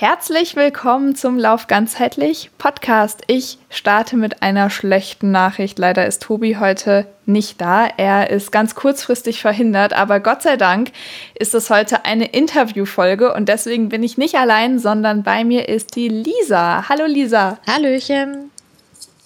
[0.00, 3.22] Herzlich willkommen zum Lauf ganzheitlich Podcast.
[3.26, 5.76] Ich starte mit einer schlechten Nachricht.
[5.76, 7.88] Leider ist Tobi heute nicht da.
[7.96, 10.92] Er ist ganz kurzfristig verhindert, aber Gott sei Dank
[11.34, 15.96] ist es heute eine Interviewfolge und deswegen bin ich nicht allein, sondern bei mir ist
[15.96, 16.88] die Lisa.
[16.88, 17.58] Hallo Lisa.
[17.66, 18.52] Hallöchen.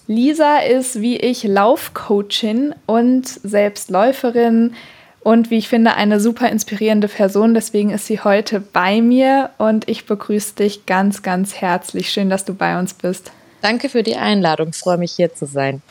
[0.07, 4.73] Lisa ist wie ich Laufcoachin und selbst Läuferin
[5.23, 7.53] und wie ich finde, eine super inspirierende Person.
[7.53, 12.09] Deswegen ist sie heute bei mir und ich begrüße dich ganz, ganz herzlich.
[12.09, 13.31] Schön, dass du bei uns bist.
[13.61, 14.69] Danke für die Einladung.
[14.69, 15.81] Ich freue mich hier zu sein.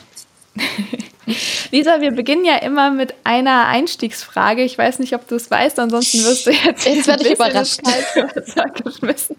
[1.71, 4.61] Lisa, wir beginnen ja immer mit einer Einstiegsfrage.
[4.61, 6.85] Ich weiß nicht, ob du es weißt, ansonsten wirst du jetzt.
[6.85, 7.79] Jetzt werde ich überrascht.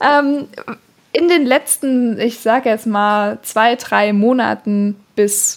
[0.00, 0.46] ähm,
[1.12, 5.56] in den letzten, ich sage jetzt mal, zwei, drei Monaten bis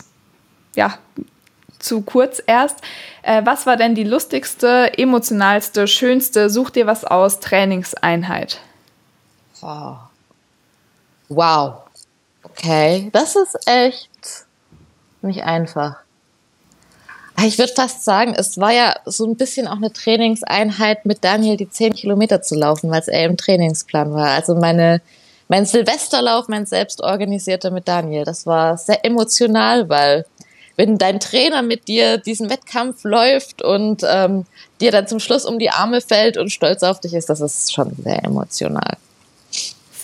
[0.75, 0.97] ja,
[1.85, 2.79] zu kurz erst.
[3.21, 8.59] Äh, was war denn die lustigste, emotionalste, schönste, such dir was aus, Trainingseinheit?
[9.61, 9.95] Oh.
[11.29, 11.83] Wow.
[12.43, 14.09] Okay, das ist echt
[15.21, 15.97] nicht einfach.
[17.43, 21.57] Ich würde fast sagen, es war ja so ein bisschen auch eine Trainingseinheit mit Daniel,
[21.57, 24.29] die 10 Kilometer zu laufen, weil es eher im Trainingsplan war.
[24.29, 25.01] Also meine,
[25.49, 30.25] mein Silvesterlauf, mein selbstorganisierter mit Daniel, das war sehr emotional, weil
[30.75, 34.45] wenn dein Trainer mit dir diesen Wettkampf läuft und ähm,
[34.81, 37.73] dir dann zum Schluss um die Arme fällt und stolz auf dich ist, das ist
[37.73, 38.97] schon sehr emotional.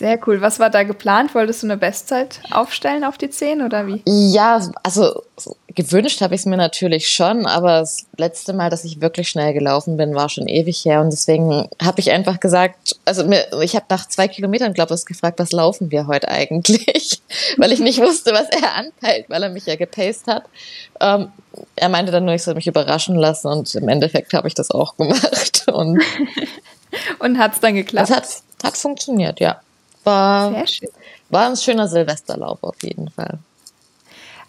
[0.01, 0.41] Sehr cool.
[0.41, 1.35] Was war da geplant?
[1.35, 4.01] Wolltest du eine Bestzeit aufstellen auf die 10 oder wie?
[4.07, 5.21] Ja, also
[5.67, 9.53] gewünscht habe ich es mir natürlich schon, aber das letzte Mal, dass ich wirklich schnell
[9.53, 13.75] gelaufen bin, war schon ewig her und deswegen habe ich einfach gesagt, also mir, ich
[13.75, 17.21] habe nach zwei Kilometern, glaube ich, gefragt, was laufen wir heute eigentlich,
[17.57, 20.45] weil ich nicht wusste, was er anpeilt, weil er mich ja gepaced hat.
[20.99, 21.27] Ähm,
[21.75, 24.71] er meinte dann nur, ich soll mich überraschen lassen und im Endeffekt habe ich das
[24.71, 26.01] auch gemacht und
[27.19, 28.09] und hat es dann geklappt?
[28.09, 28.27] Es hat,
[28.63, 29.61] hat funktioniert, ja.
[30.03, 30.65] War,
[31.29, 33.39] war ein schöner Silvesterlauf auf jeden Fall.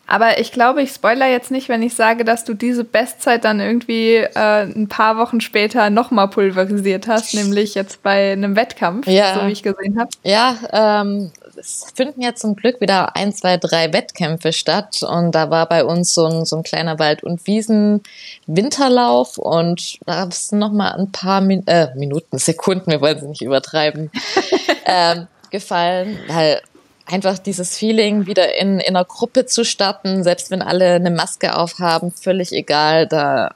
[0.06, 3.60] Aber ich glaube, ich spoiler jetzt nicht, wenn ich sage, dass du diese Bestzeit dann
[3.60, 9.34] irgendwie äh, ein paar Wochen später nochmal pulverisiert hast, nämlich jetzt bei einem Wettkampf, ja.
[9.34, 10.10] so wie ich gesehen habe.
[10.22, 15.02] Ja, ähm, es finden ja zum Glück wieder ein, zwei, drei Wettkämpfe statt.
[15.02, 19.38] Und da war bei uns so ein, so ein kleiner Wald- und Wiesen-Winterlauf.
[19.38, 23.42] Und da gab es nochmal ein paar Min äh, Minuten, Sekunden, wir wollen sie nicht
[23.42, 24.10] übertreiben.
[24.84, 26.60] ähm, gefallen, weil
[27.06, 31.56] einfach dieses Feeling, wieder in, in einer Gruppe zu starten, selbst wenn alle eine Maske
[31.56, 33.54] aufhaben, völlig egal, da,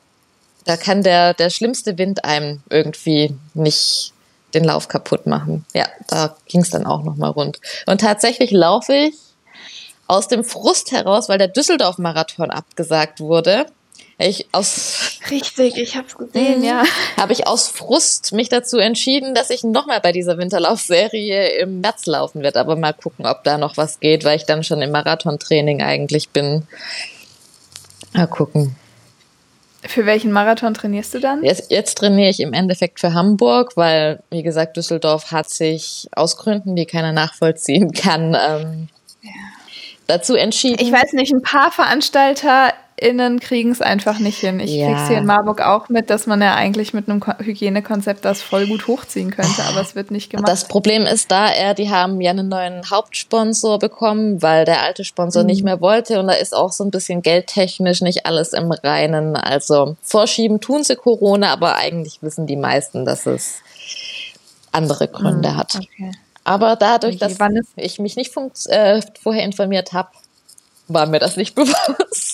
[0.65, 4.12] da kann der, der schlimmste Wind einem irgendwie nicht
[4.55, 5.65] den Lauf kaputt machen.
[5.75, 7.61] Ja, da ging es dann auch nochmal rund.
[7.87, 9.15] Und tatsächlich laufe ich
[10.07, 13.67] aus dem Frust heraus, weil der Düsseldorf-Marathon abgesagt wurde,
[14.19, 16.84] ich aus richtig, ich habe es gesehen, ja,
[17.19, 22.06] habe ich aus Frust mich dazu entschieden, dass ich nochmal bei dieser Winterlaufserie im März
[22.06, 22.59] laufen werde.
[22.60, 26.31] Aber mal gucken, ob da noch was geht, weil ich dann schon im Marathontraining eigentlich
[26.31, 26.66] bin.
[28.15, 28.75] Mal gucken.
[29.82, 31.44] Für welchen Marathon trainierst du dann?
[31.44, 36.38] Jetzt, jetzt trainiere ich im Endeffekt für Hamburg, weil, wie gesagt, Düsseldorf hat sich aus
[36.38, 38.88] Gründen, die keiner nachvollziehen kann, ähm,
[39.21, 39.31] ja.
[40.06, 40.78] dazu entschieden.
[40.81, 44.59] Ich weiß nicht, ein paar Veranstalter innen kriegen es einfach nicht hin.
[44.59, 44.89] Ich ja.
[44.89, 48.67] krieg's hier in Marburg auch mit, dass man ja eigentlich mit einem Hygienekonzept das voll
[48.67, 50.49] gut hochziehen könnte, aber es wird nicht gemacht.
[50.49, 55.05] Das Problem ist da, er, die haben ja einen neuen Hauptsponsor bekommen, weil der alte
[55.05, 55.47] Sponsor mhm.
[55.47, 59.37] nicht mehr wollte und da ist auch so ein bisschen geldtechnisch nicht alles im Reinen.
[59.37, 63.57] Also vorschieben tun sie Corona, aber eigentlich wissen die meisten, dass es
[64.73, 65.75] andere Gründe mhm, hat.
[65.77, 66.13] Okay.
[66.45, 67.37] Aber dadurch, dass
[67.75, 68.33] ich mich nicht
[68.67, 70.11] äh, vorher informiert habe,
[70.89, 72.26] war mir das nicht bewusst.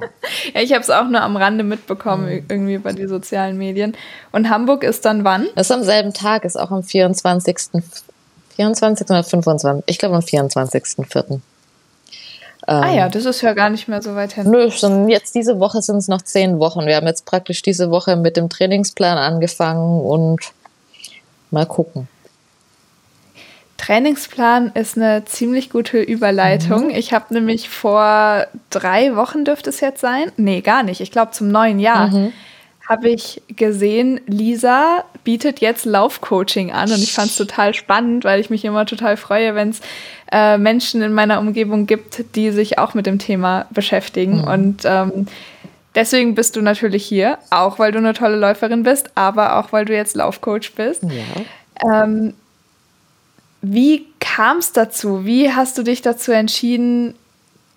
[0.54, 2.44] ja, ich habe es auch nur am Rande mitbekommen, mhm.
[2.48, 3.96] irgendwie bei den sozialen Medien.
[4.32, 5.48] Und Hamburg ist dann wann?
[5.54, 7.56] Das ist am selben Tag, ist auch am 24.
[8.56, 9.10] 24.
[9.10, 9.84] oder 25.
[9.86, 11.40] Ich glaube am 24.04.
[12.66, 14.50] ah ja, ähm, das ist ja gar nicht mehr so weit hin.
[14.50, 16.86] Nö, schon jetzt diese Woche sind es noch zehn Wochen.
[16.86, 20.52] Wir haben jetzt praktisch diese Woche mit dem Trainingsplan angefangen und
[21.50, 22.08] mal gucken.
[23.80, 26.88] Trainingsplan ist eine ziemlich gute Überleitung.
[26.88, 26.90] Mhm.
[26.90, 30.30] Ich habe nämlich vor drei Wochen dürfte es jetzt sein.
[30.36, 31.00] Nee, gar nicht.
[31.00, 32.08] Ich glaube zum neuen Jahr.
[32.08, 32.32] Mhm.
[32.86, 38.40] Habe ich gesehen, Lisa bietet jetzt Laufcoaching an und ich fand es total spannend, weil
[38.40, 39.80] ich mich immer total freue, wenn es
[40.30, 44.42] äh, Menschen in meiner Umgebung gibt, die sich auch mit dem Thema beschäftigen.
[44.42, 44.44] Mhm.
[44.44, 45.26] Und ähm,
[45.94, 49.86] deswegen bist du natürlich hier, auch weil du eine tolle Läuferin bist, aber auch weil
[49.86, 51.02] du jetzt Laufcoach bist.
[51.04, 52.02] Ja.
[52.04, 52.34] Ähm,
[53.62, 55.24] wie kam es dazu?
[55.24, 57.14] Wie hast du dich dazu entschieden,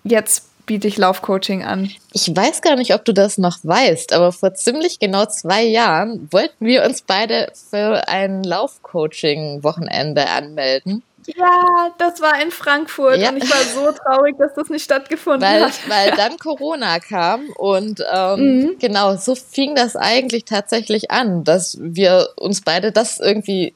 [0.02, 1.90] jetzt biete ich Laufcoaching an.
[2.12, 6.28] Ich weiß gar nicht, ob du das noch weißt, aber vor ziemlich genau zwei Jahren
[6.30, 11.02] wollten wir uns beide für ein Laufcoaching-Wochenende anmelden.
[11.26, 13.30] Ja, das war in Frankfurt ja.
[13.30, 15.72] und ich war so traurig, dass das nicht stattgefunden weil, hat.
[15.88, 18.78] Weil dann Corona kam und ähm, mhm.
[18.78, 23.74] genau, so fing das eigentlich tatsächlich an, dass wir uns beide das irgendwie,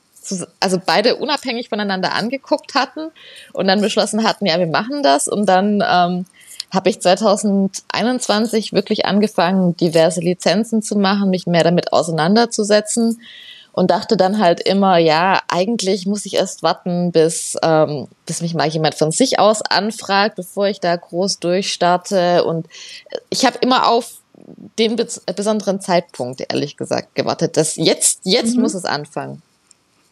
[0.61, 3.11] also beide unabhängig voneinander angeguckt hatten
[3.53, 6.27] und dann beschlossen hatten, ja, wir machen das und dann ähm,
[6.73, 13.21] habe ich 2021 wirklich angefangen, diverse Lizenzen zu machen, mich mehr damit auseinanderzusetzen
[13.79, 18.55] und dachte dann halt immer, ja, eigentlich muss ich erst warten, bis, ähm, bis mich
[18.55, 22.43] mal jemand von sich aus anfragt, bevor ich da groß durchstarte.
[22.43, 22.67] Und
[23.31, 24.15] ich habe immer auf
[24.81, 27.57] den besonderen Zeitpunkt, ehrlich gesagt, gewartet.
[27.57, 28.63] dass jetzt, jetzt mhm.
[28.63, 29.43] muss es anfangen.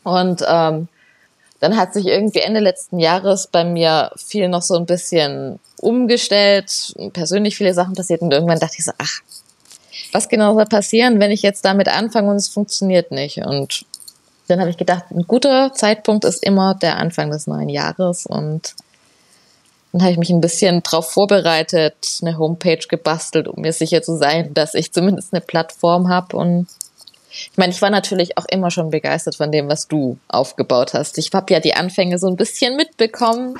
[0.07, 0.87] Und ähm,
[1.59, 6.95] dann hat sich irgendwie Ende letzten Jahres bei mir viel noch so ein bisschen umgestellt,
[7.13, 9.21] persönlich viele Sachen passiert und irgendwann dachte ich so, ach,
[10.13, 13.39] was genau soll passieren, wenn ich jetzt damit anfange und es funktioniert nicht?
[13.39, 13.85] Und
[14.47, 18.77] dann habe ich gedacht, ein guter Zeitpunkt ist immer der Anfang des neuen Jahres und
[19.91, 24.17] dann habe ich mich ein bisschen darauf vorbereitet, eine Homepage gebastelt, um mir sicher zu
[24.17, 26.69] sein, dass ich zumindest eine Plattform habe und
[27.53, 31.19] ich meine, ich war natürlich auch immer schon begeistert von dem, was du aufgebaut hast.
[31.19, 33.57] Ich habe ja die Anfänge so ein bisschen mitbekommen.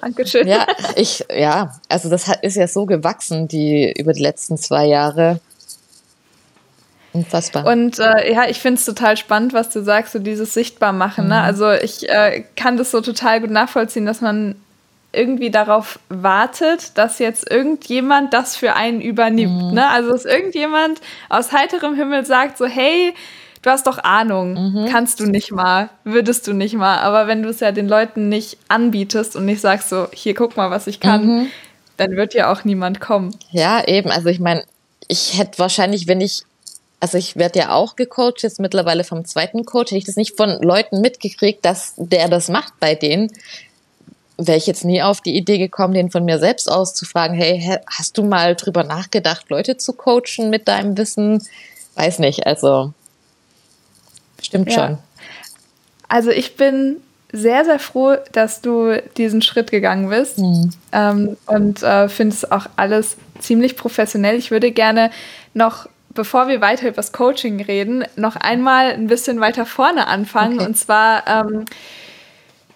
[0.00, 0.48] Dankeschön.
[0.48, 0.66] Ja,
[0.96, 5.40] ich, ja, also das ist ja so gewachsen, die über die letzten zwei Jahre.
[7.12, 7.66] Unfassbar.
[7.66, 11.26] Und äh, ja, ich finde es total spannend, was du sagst, so dieses Sichtbarmachen.
[11.26, 11.34] Ne?
[11.34, 11.40] Mhm.
[11.40, 11.42] Ne?
[11.42, 14.54] Also ich äh, kann das so total gut nachvollziehen, dass man
[15.12, 19.70] irgendwie darauf wartet, dass jetzt irgendjemand das für einen übernimmt.
[19.70, 19.74] Mhm.
[19.74, 19.88] Ne?
[19.88, 23.14] Also dass irgendjemand aus heiterem Himmel sagt so, hey,
[23.62, 24.86] du hast doch Ahnung, mhm.
[24.90, 26.98] kannst du nicht mal, würdest du nicht mal.
[26.98, 30.56] Aber wenn du es ja den Leuten nicht anbietest und nicht sagst so, hier guck
[30.56, 31.46] mal, was ich kann, mhm.
[31.96, 33.34] dann wird ja auch niemand kommen.
[33.50, 34.10] Ja, eben.
[34.10, 34.64] Also ich meine,
[35.08, 36.44] ich hätte wahrscheinlich, wenn ich
[37.00, 40.36] also ich werde ja auch gecoacht, jetzt mittlerweile vom zweiten Coach, hätte ich das nicht
[40.36, 43.32] von Leuten mitgekriegt, dass der das macht bei denen,
[44.46, 47.34] wäre ich jetzt nie auf die Idee gekommen, den von mir selbst aus zu fragen,
[47.34, 51.42] hey, hast du mal drüber nachgedacht, Leute zu coachen mit deinem Wissen?
[51.94, 52.92] Weiß nicht, also
[54.42, 54.74] stimmt ja.
[54.74, 54.98] schon.
[56.08, 56.96] Also ich bin
[57.32, 60.72] sehr, sehr froh, dass du diesen Schritt gegangen bist mhm.
[60.92, 64.36] ähm, und äh, finde es auch alles ziemlich professionell.
[64.36, 65.10] Ich würde gerne
[65.54, 70.58] noch bevor wir weiter über das Coaching reden, noch einmal ein bisschen weiter vorne anfangen.
[70.58, 70.66] Okay.
[70.66, 71.64] Und zwar ähm,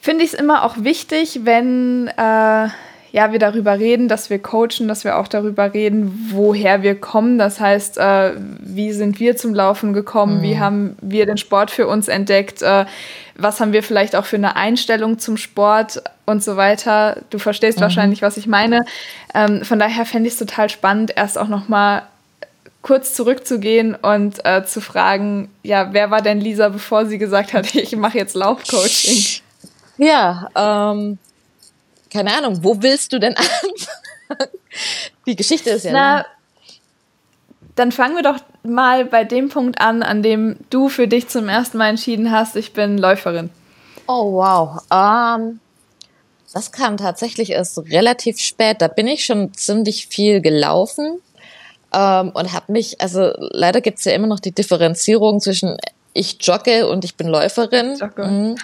[0.05, 2.69] finde ich es immer auch wichtig, wenn äh,
[3.13, 7.39] ja, wir darüber reden, dass wir coachen, dass wir auch darüber reden, woher wir kommen.
[7.39, 10.39] Das heißt, äh, wie sind wir zum Laufen gekommen?
[10.39, 10.43] Mhm.
[10.43, 12.61] Wie haben wir den Sport für uns entdeckt?
[12.61, 12.85] Äh,
[13.35, 17.23] was haben wir vielleicht auch für eine Einstellung zum Sport und so weiter?
[17.31, 17.83] Du verstehst mhm.
[17.83, 18.85] wahrscheinlich, was ich meine.
[19.33, 22.03] Ähm, von daher fände ich es total spannend, erst auch noch mal
[22.83, 27.75] kurz zurückzugehen und äh, zu fragen, ja, wer war denn Lisa, bevor sie gesagt hat,
[27.75, 29.44] ich mache jetzt Laufcoaching?
[29.99, 31.19] Ja, ähm,
[32.11, 34.51] keine Ahnung, wo willst du denn anfangen?
[35.27, 35.93] Die Geschichte ist ja.
[35.93, 36.27] Na,
[37.75, 41.49] dann fangen wir doch mal bei dem Punkt an, an dem du für dich zum
[41.49, 43.51] ersten Mal entschieden hast, ich bin Läuferin.
[44.07, 44.83] Oh wow.
[44.93, 45.61] Ähm,
[46.53, 48.81] das kam tatsächlich erst relativ spät.
[48.81, 51.21] Da bin ich schon ziemlich viel gelaufen
[51.93, 55.77] ähm, und habe mich, also leider gibt's ja immer noch die Differenzierung zwischen
[56.17, 57.97] ich jogge und ich bin Läuferin.
[57.99, 58.29] Jogger.
[58.29, 58.57] Mhm.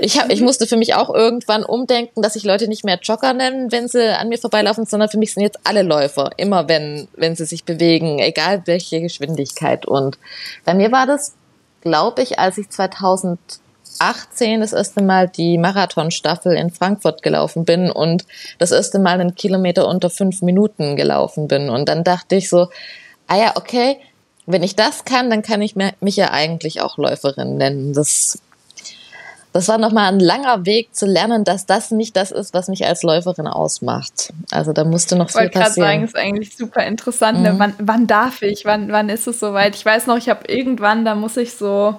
[0.00, 3.34] Ich, hab, ich musste für mich auch irgendwann umdenken, dass ich Leute nicht mehr Jogger
[3.34, 7.06] nennen, wenn sie an mir vorbeilaufen, sondern für mich sind jetzt alle Läufer, immer wenn,
[7.14, 9.84] wenn sie sich bewegen, egal welche Geschwindigkeit.
[9.84, 10.18] Und
[10.64, 11.34] bei mir war das,
[11.82, 18.24] glaube ich, als ich 2018 das erste Mal die Marathonstaffel in Frankfurt gelaufen bin und
[18.58, 21.68] das erste Mal einen Kilometer unter fünf Minuten gelaufen bin.
[21.68, 22.68] Und dann dachte ich so,
[23.26, 23.98] ah ja, okay,
[24.46, 27.92] wenn ich das kann, dann kann ich mich ja eigentlich auch Läuferin nennen.
[27.92, 28.38] Das,
[29.52, 32.86] das war nochmal ein langer Weg zu lernen, dass das nicht das ist, was mich
[32.86, 34.32] als Läuferin ausmacht.
[34.52, 35.50] Also da musste noch viel passieren.
[35.50, 37.42] Ich wollte gerade sagen, ist eigentlich super interessant.
[37.42, 37.54] Ne?
[37.54, 37.58] Mhm.
[37.58, 38.64] Wann, wann darf ich?
[38.64, 39.74] Wann, wann ist es soweit?
[39.74, 41.98] Ich weiß noch, ich habe irgendwann, da muss ich so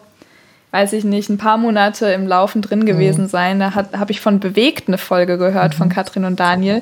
[0.71, 3.29] weiß ich nicht, ein paar Monate im Laufen drin gewesen mhm.
[3.29, 3.59] sein.
[3.59, 5.77] Da habe ich von Bewegt eine Folge gehört mhm.
[5.77, 6.81] von Katrin und Daniel,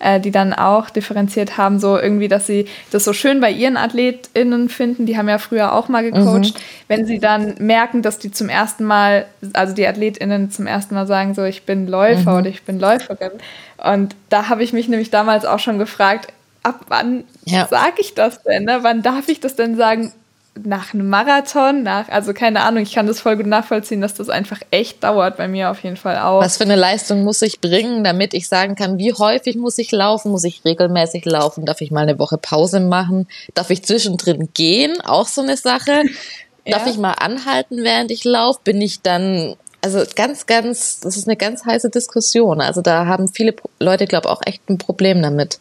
[0.00, 3.78] äh, die dann auch differenziert haben, so irgendwie, dass sie das so schön bei ihren
[3.78, 5.06] AthletInnen finden.
[5.06, 6.54] Die haben ja früher auch mal gecoacht.
[6.54, 6.60] Mhm.
[6.88, 9.24] Wenn sie dann merken, dass die zum ersten Mal,
[9.54, 12.38] also die AthletInnen zum ersten Mal sagen, so ich bin Läufer mhm.
[12.38, 13.32] oder ich bin Läuferin.
[13.78, 16.28] Und da habe ich mich nämlich damals auch schon gefragt,
[16.62, 17.66] ab wann ja.
[17.66, 18.64] sage ich das denn?
[18.64, 18.80] Ne?
[18.82, 20.12] Wann darf ich das denn sagen?
[20.60, 24.28] Nach einem Marathon, nach, also keine Ahnung, ich kann das voll gut nachvollziehen, dass das
[24.28, 26.42] einfach echt dauert, bei mir auf jeden Fall auch.
[26.42, 29.90] Was für eine Leistung muss ich bringen, damit ich sagen kann, wie häufig muss ich
[29.92, 34.50] laufen, muss ich regelmäßig laufen, darf ich mal eine Woche Pause machen, darf ich zwischendrin
[34.52, 36.02] gehen, auch so eine Sache,
[36.66, 36.78] ja.
[36.78, 41.26] darf ich mal anhalten, während ich laufe, bin ich dann, also ganz, ganz, das ist
[41.26, 45.22] eine ganz heiße Diskussion, also da haben viele Leute, glaube ich, auch echt ein Problem
[45.22, 45.60] damit.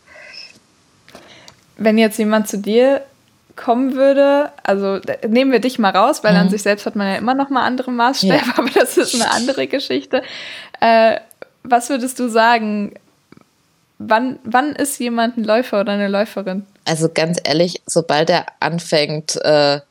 [1.77, 3.01] Wenn jetzt jemand zu dir
[3.55, 6.39] kommen würde, also nehmen wir dich mal raus, weil mhm.
[6.39, 8.43] an sich selbst hat man ja immer noch mal andere Maßstäbe, ja.
[8.57, 10.23] aber das ist eine andere Geschichte.
[10.79, 11.17] Äh,
[11.63, 12.93] was würdest du sagen?
[13.99, 16.65] Wann, wann ist jemand ein Läufer oder eine Läuferin?
[16.85, 19.81] Also ganz ehrlich, sobald er anfängt, äh,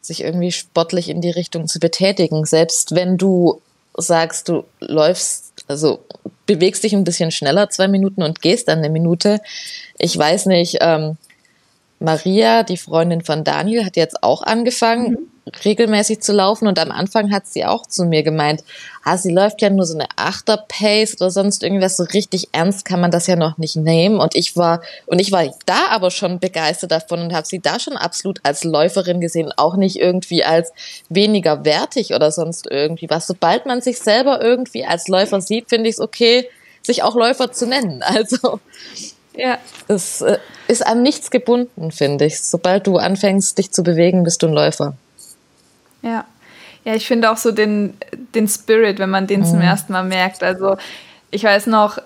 [0.00, 3.60] sich irgendwie sportlich in die Richtung zu betätigen, selbst wenn du
[3.96, 6.04] sagst, du läufst, also
[6.46, 9.40] bewegst dich ein bisschen schneller, zwei Minuten und gehst dann eine Minute.
[9.98, 11.16] Ich weiß nicht, ähm,
[12.00, 15.52] Maria, die Freundin von Daniel, hat jetzt auch angefangen, mhm.
[15.64, 16.68] regelmäßig zu laufen.
[16.68, 18.62] Und am Anfang hat sie auch zu mir gemeint,
[19.02, 21.96] ah, sie läuft ja nur so eine Achter-Pace oder sonst irgendwas.
[21.96, 24.20] So richtig ernst kann man das ja noch nicht nehmen.
[24.20, 27.80] Und ich war, und ich war da aber schon begeistert davon und habe sie da
[27.80, 30.72] schon absolut als Läuferin gesehen, auch nicht irgendwie als
[31.08, 33.26] weniger wertig oder sonst irgendwie was.
[33.26, 36.48] Sobald man sich selber irgendwie als Läufer sieht, finde ich es okay,
[36.82, 38.02] sich auch Läufer zu nennen.
[38.08, 38.60] Also
[39.38, 39.58] ja.
[39.86, 42.40] Es äh, ist an nichts gebunden, finde ich.
[42.40, 44.94] Sobald du anfängst, dich zu bewegen, bist du ein Läufer.
[46.02, 46.24] Ja.
[46.84, 47.96] Ja, ich finde auch so den,
[48.34, 49.46] den Spirit, wenn man den mhm.
[49.46, 50.42] zum ersten Mal merkt.
[50.42, 50.76] Also
[51.30, 51.98] ich weiß noch,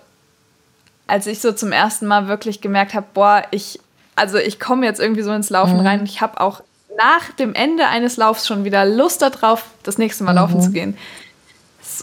[1.06, 3.80] als ich so zum ersten Mal wirklich gemerkt habe, boah, ich,
[4.14, 5.86] also ich komme jetzt irgendwie so ins Laufen mhm.
[5.86, 6.62] rein und ich habe auch
[6.98, 10.38] nach dem Ende eines Laufs schon wieder Lust darauf, das nächste Mal mhm.
[10.38, 10.98] laufen zu gehen.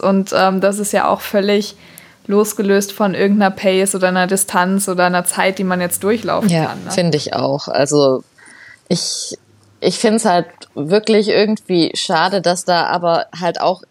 [0.01, 1.75] Und ähm, das ist ja auch völlig
[2.29, 6.67] losgelöst von irgendeiner Pace oder einer Distanz oder einer Zeit, die man jetzt durchlaufen ja,
[6.67, 6.83] kann.
[6.85, 6.91] Ne?
[6.91, 7.67] finde ich auch.
[7.67, 8.23] Also
[8.87, 9.35] ich,
[9.81, 10.45] ich finde es halt
[10.75, 13.81] wirklich irgendwie schade, dass da aber halt auch,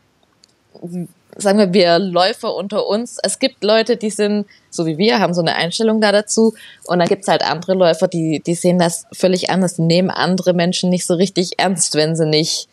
[1.37, 5.35] sagen wir, wir Läufer unter uns, es gibt Leute, die sind, so wie wir, haben
[5.35, 6.55] so eine Einstellung da dazu
[6.87, 10.11] und dann gibt es halt andere Läufer, die, die sehen das völlig anders, die nehmen
[10.11, 12.69] andere Menschen nicht so richtig ernst, wenn sie nicht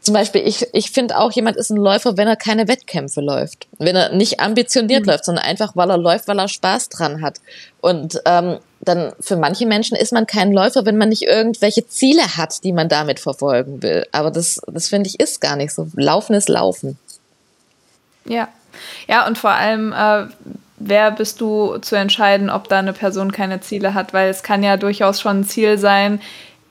[0.00, 3.66] zum Beispiel, ich, ich finde auch, jemand ist ein Läufer, wenn er keine Wettkämpfe läuft.
[3.78, 5.10] Wenn er nicht ambitioniert mhm.
[5.10, 7.40] läuft, sondern einfach, weil er läuft, weil er Spaß dran hat.
[7.80, 12.36] Und ähm, dann für manche Menschen ist man kein Läufer, wenn man nicht irgendwelche Ziele
[12.36, 14.06] hat, die man damit verfolgen will.
[14.12, 15.88] Aber das, das finde ich, ist gar nicht so.
[15.94, 16.98] Laufen ist Laufen.
[18.24, 18.48] Ja.
[19.08, 20.26] Ja, und vor allem, äh,
[20.76, 24.12] wer bist du zu entscheiden, ob da eine Person keine Ziele hat?
[24.12, 26.20] Weil es kann ja durchaus schon ein Ziel sein,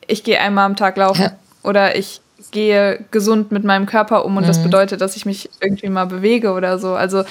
[0.08, 1.24] ich gehe einmal am Tag laufen.
[1.24, 1.32] Ja.
[1.64, 4.48] Oder ich gehe gesund mit meinem Körper um und mhm.
[4.48, 6.94] das bedeutet, dass ich mich irgendwie mal bewege oder so.
[6.94, 7.24] Also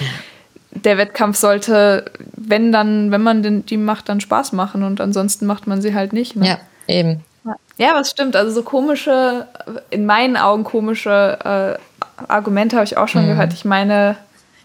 [0.71, 5.45] der Wettkampf sollte, wenn dann, wenn man den, die macht, dann Spaß machen und ansonsten
[5.45, 6.35] macht man sie halt nicht.
[6.35, 6.47] Ne?
[6.47, 7.23] Ja, eben.
[7.77, 8.35] Ja, was stimmt.
[8.35, 9.47] Also so komische,
[9.89, 13.29] in meinen Augen komische äh, Argumente habe ich auch schon mhm.
[13.29, 13.53] gehört.
[13.53, 14.17] Ich meine,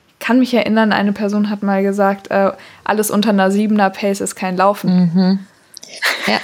[0.08, 2.52] ich kann mich erinnern, eine Person hat mal gesagt, äh,
[2.84, 5.12] alles unter einer siebener Pace ist kein Laufen.
[5.14, 5.38] Mhm.
[6.26, 6.38] Ja.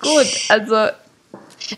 [0.00, 0.90] Gut, also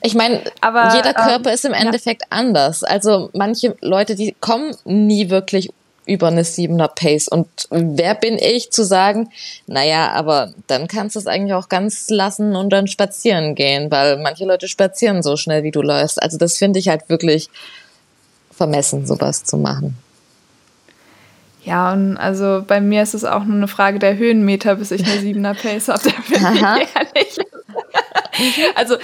[0.02, 2.28] ich meine, jeder ähm, Körper ähm, ist im Endeffekt ja.
[2.30, 2.84] anders.
[2.84, 5.70] Also manche Leute, die kommen nie wirklich
[6.04, 7.28] über eine siebener Pace.
[7.28, 9.30] Und wer bin ich zu sagen,
[9.66, 14.18] naja, aber dann kannst du es eigentlich auch ganz lassen und dann spazieren gehen, weil
[14.18, 16.20] manche Leute spazieren so schnell, wie du läufst.
[16.20, 17.50] Also das finde ich halt wirklich
[18.50, 19.96] vermessen, sowas zu machen.
[21.64, 25.04] Ja, und also bei mir ist es auch nur eine Frage der Höhenmeter, bis ich
[25.04, 26.02] eine siebener Pace habe.
[26.02, 27.38] Da bin ich ehrlich.
[28.75, 28.96] also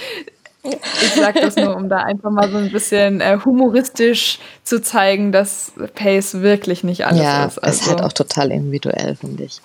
[0.70, 5.32] ich sage das nur, um da einfach mal so ein bisschen äh, humoristisch zu zeigen,
[5.32, 7.58] dass Pace wirklich nicht alles ja, ist.
[7.58, 9.60] Also, es ist halt auch total individuell, finde ich.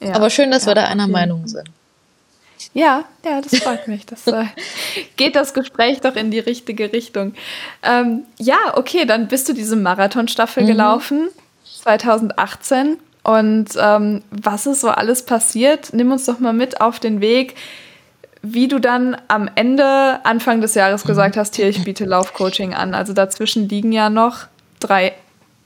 [0.00, 1.68] Ja, Aber schön, dass ja, wir da einer Meinung sind.
[2.72, 4.06] Ja, ja, das freut mich.
[4.06, 4.44] Das äh,
[5.16, 7.34] geht das Gespräch doch in die richtige Richtung.
[7.82, 10.68] Ähm, ja, okay, dann bist du diese Marathonstaffel mhm.
[10.68, 11.28] gelaufen,
[11.82, 12.98] 2018.
[13.22, 15.92] Und ähm, was ist so alles passiert?
[15.92, 17.54] Nimm uns doch mal mit auf den Weg
[18.42, 22.94] wie du dann am Ende, Anfang des Jahres gesagt hast, hier, ich biete Laufcoaching an.
[22.94, 24.46] Also dazwischen liegen ja noch
[24.78, 25.14] drei,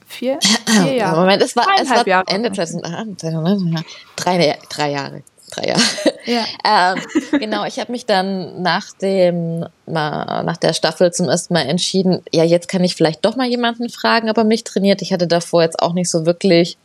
[0.07, 1.21] vier, vier Jahre.
[1.21, 2.25] Moment, es war, es war Jahre.
[2.27, 3.83] Ende 2019,
[4.15, 5.23] drei, drei Jahre.
[5.51, 5.81] Drei Jahre.
[6.25, 6.43] Ja.
[6.65, 12.23] ähm, genau, ich habe mich dann nach dem, nach der Staffel zum ersten Mal entschieden,
[12.33, 15.03] ja, jetzt kann ich vielleicht doch mal jemanden fragen, aber mich trainiert.
[15.03, 16.77] Ich hatte davor jetzt auch nicht so wirklich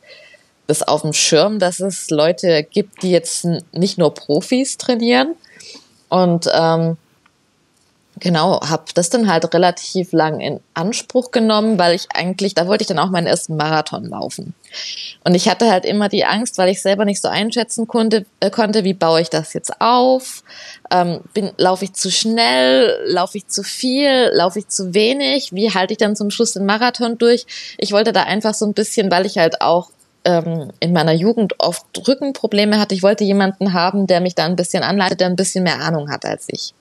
[0.67, 5.35] das auf dem Schirm, dass es Leute gibt, die jetzt nicht nur Profis trainieren,
[6.11, 6.99] und ähm,
[8.21, 12.83] Genau, habe das dann halt relativ lang in Anspruch genommen, weil ich eigentlich, da wollte
[12.83, 14.55] ich dann auch meinen ersten Marathon laufen.
[15.25, 18.51] Und ich hatte halt immer die Angst, weil ich selber nicht so einschätzen konnte, äh,
[18.51, 20.45] konnte wie baue ich das jetzt auf?
[20.91, 22.99] Ähm, bin, laufe ich zu schnell?
[23.07, 24.31] Laufe ich zu viel?
[24.35, 25.55] Laufe ich zu wenig?
[25.55, 27.47] Wie halte ich dann zum Schluss den Marathon durch?
[27.79, 29.91] Ich wollte da einfach so ein bisschen, weil ich halt auch
[30.25, 34.57] ähm, in meiner Jugend oft Rückenprobleme hatte, ich wollte jemanden haben, der mich da ein
[34.57, 36.75] bisschen anleitet, der ein bisschen mehr Ahnung hat als ich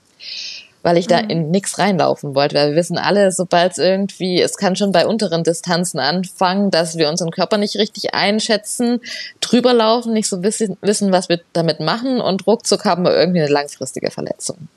[0.81, 1.29] weil ich da mhm.
[1.29, 2.55] in nichts reinlaufen wollte.
[2.55, 6.97] Weil wir wissen alle, sobald es irgendwie, es kann schon bei unteren Distanzen anfangen, dass
[6.97, 9.01] wir unseren Körper nicht richtig einschätzen,
[9.41, 13.41] drüber laufen, nicht so wissen, wissen was wir damit machen und ruckzuck haben wir irgendwie
[13.41, 14.67] eine langfristige Verletzung.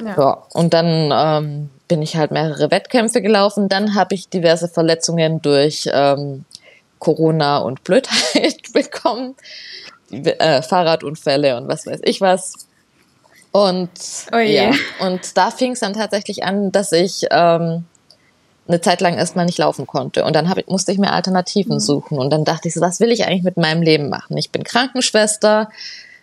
[0.00, 0.14] Ja.
[0.16, 3.68] ja und dann ähm, bin ich halt mehrere Wettkämpfe gelaufen.
[3.68, 6.44] Dann habe ich diverse Verletzungen durch ähm,
[7.04, 9.36] Corona und Blödheit bekommen.
[10.10, 12.66] Äh, Fahrradunfälle und was weiß ich was.
[13.52, 13.90] Und,
[14.32, 17.84] oh ja, und da fing es dann tatsächlich an, dass ich ähm,
[18.66, 20.24] eine Zeit lang erstmal nicht laufen konnte.
[20.24, 21.80] Und dann hab, musste ich mir Alternativen mhm.
[21.80, 22.18] suchen.
[22.18, 24.36] Und dann dachte ich so, was will ich eigentlich mit meinem Leben machen?
[24.36, 25.68] Ich bin Krankenschwester,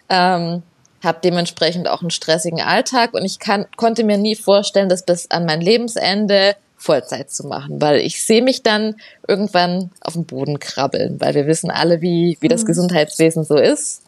[0.10, 0.64] ähm,
[1.02, 5.32] habe dementsprechend auch einen stressigen Alltag und ich kann, konnte mir nie vorstellen, das bis
[5.32, 8.96] an mein Lebensende Vollzeit zu machen, weil ich sehe mich dann
[9.28, 12.68] irgendwann auf dem Boden krabbeln, weil wir wissen alle, wie, wie das mhm.
[12.68, 14.02] Gesundheitswesen so ist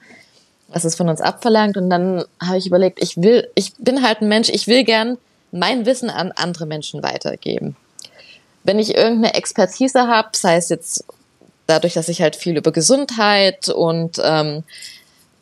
[0.74, 1.78] was es von uns abverlangt.
[1.78, 5.18] Und dann habe ich überlegt, ich will, ich bin halt ein Mensch, ich will gern
[5.52, 7.76] mein Wissen an andere Menschen weitergeben.
[8.64, 11.06] Wenn ich irgendeine Expertise habe, sei es jetzt
[11.68, 14.64] dadurch, dass ich halt viel über Gesundheit und ähm,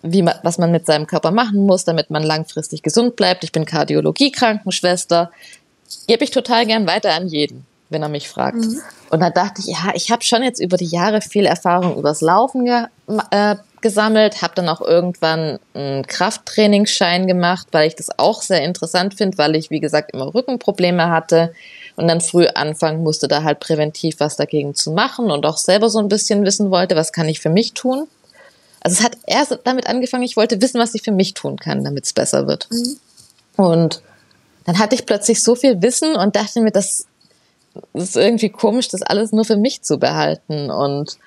[0.04, 3.44] wie man, was man mit seinem Körper machen muss, damit man langfristig gesund bleibt.
[3.44, 5.32] Ich bin Kardiologie-Krankenschwester.
[6.08, 8.58] Gebe ich total gern weiter an jeden, wenn er mich fragt.
[8.58, 8.82] Mhm.
[9.10, 12.22] Und da dachte ich, ja, ich habe schon jetzt über die Jahre viel Erfahrung übers
[12.22, 12.86] Laufen ge
[13.32, 19.16] äh, gesammelt, habe dann auch irgendwann einen Krafttrainingsschein gemacht, weil ich das auch sehr interessant
[19.16, 21.54] finde, weil ich, wie gesagt, immer Rückenprobleme hatte
[21.96, 25.90] und dann früh anfangen musste, da halt präventiv was dagegen zu machen und auch selber
[25.90, 28.08] so ein bisschen wissen wollte, was kann ich für mich tun.
[28.82, 31.84] Also es hat erst damit angefangen, ich wollte wissen, was ich für mich tun kann,
[31.84, 32.68] damit es besser wird.
[32.72, 32.98] Mhm.
[33.58, 34.02] Und
[34.66, 37.06] dann hatte ich plötzlich so viel Wissen und dachte mir, das,
[37.94, 40.70] das ist irgendwie komisch, das alles nur für mich zu behalten.
[40.70, 41.18] Und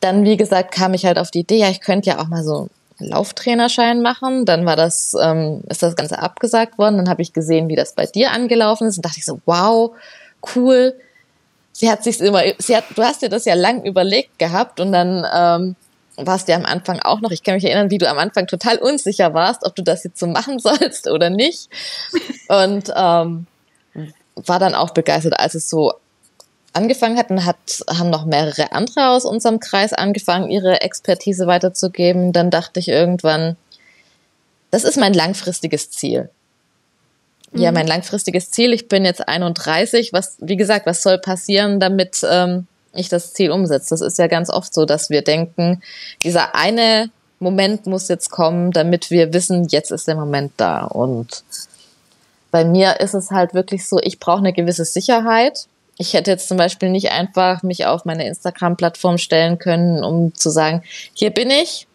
[0.00, 2.44] dann, wie gesagt, kam ich halt auf die Idee, ja, ich könnte ja auch mal
[2.44, 4.44] so einen Lauftrainerschein machen.
[4.44, 6.98] Dann war das, ähm, ist das Ganze abgesagt worden.
[6.98, 9.92] Dann habe ich gesehen, wie das bei dir angelaufen ist und dachte ich so, wow,
[10.54, 10.94] cool.
[11.72, 14.92] Sie hat sich immer, sie hat, du hast dir das ja lang überlegt gehabt und
[14.92, 15.76] dann ähm,
[16.26, 17.30] warst du ja am Anfang auch noch.
[17.30, 20.18] Ich kann mich erinnern, wie du am Anfang total unsicher warst, ob du das jetzt
[20.18, 21.68] so machen sollst oder nicht.
[22.48, 23.46] Und ähm,
[24.34, 25.92] war dann auch begeistert, als es so
[26.72, 27.56] angefangen hat und hat,
[27.88, 32.32] haben noch mehrere andere aus unserem Kreis angefangen, ihre Expertise weiterzugeben.
[32.32, 33.56] Dann dachte ich irgendwann,
[34.70, 36.30] das ist mein langfristiges Ziel.
[37.52, 37.60] Mhm.
[37.60, 38.72] Ja, mein langfristiges Ziel.
[38.72, 40.12] Ich bin jetzt 31.
[40.12, 43.90] Was, wie gesagt, was soll passieren, damit ähm, ich das Ziel umsetze?
[43.90, 45.82] Das ist ja ganz oft so, dass wir denken,
[46.22, 50.84] dieser eine Moment muss jetzt kommen, damit wir wissen, jetzt ist der Moment da.
[50.84, 51.44] Und
[52.50, 55.66] bei mir ist es halt wirklich so, ich brauche eine gewisse Sicherheit
[56.00, 60.48] ich hätte jetzt zum Beispiel nicht einfach mich auf meine Instagram-Plattform stellen können, um zu
[60.48, 61.86] sagen, hier bin ich.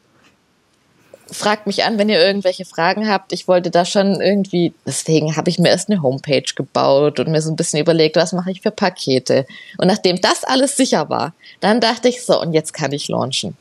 [1.31, 3.33] Fragt mich an, wenn ihr irgendwelche Fragen habt.
[3.33, 7.41] Ich wollte da schon irgendwie, deswegen habe ich mir erst eine Homepage gebaut und mir
[7.41, 9.47] so ein bisschen überlegt, was mache ich für Pakete.
[9.77, 13.57] Und nachdem das alles sicher war, dann dachte ich so, und jetzt kann ich launchen.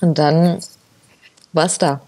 [0.00, 0.58] Und dann
[1.52, 2.00] war es da.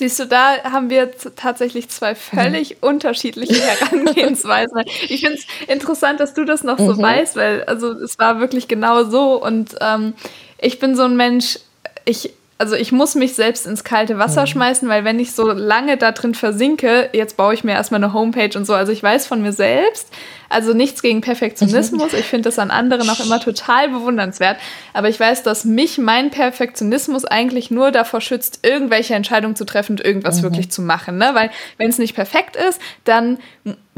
[0.00, 2.88] Siehst du, da haben wir tatsächlich zwei völlig mhm.
[2.88, 4.82] unterschiedliche Herangehensweisen.
[5.08, 7.02] ich finde es interessant, dass du das noch so mhm.
[7.02, 9.42] weißt, weil also es war wirklich genau so.
[9.42, 10.14] Und ähm,
[10.58, 11.58] ich bin so ein Mensch,
[12.06, 15.96] ich also ich muss mich selbst ins kalte Wasser schmeißen, weil wenn ich so lange
[15.96, 18.74] da drin versinke, jetzt baue ich mir erstmal eine Homepage und so.
[18.74, 20.08] Also ich weiß von mir selbst,
[20.50, 22.12] also nichts gegen Perfektionismus.
[22.12, 24.58] Ich finde das an anderen auch immer total bewundernswert.
[24.92, 29.92] Aber ich weiß, dass mich mein Perfektionismus eigentlich nur davor schützt, irgendwelche Entscheidungen zu treffen
[29.92, 30.42] und irgendwas mhm.
[30.42, 31.16] wirklich zu machen.
[31.16, 31.30] Ne?
[31.32, 33.38] Weil wenn es nicht perfekt ist, dann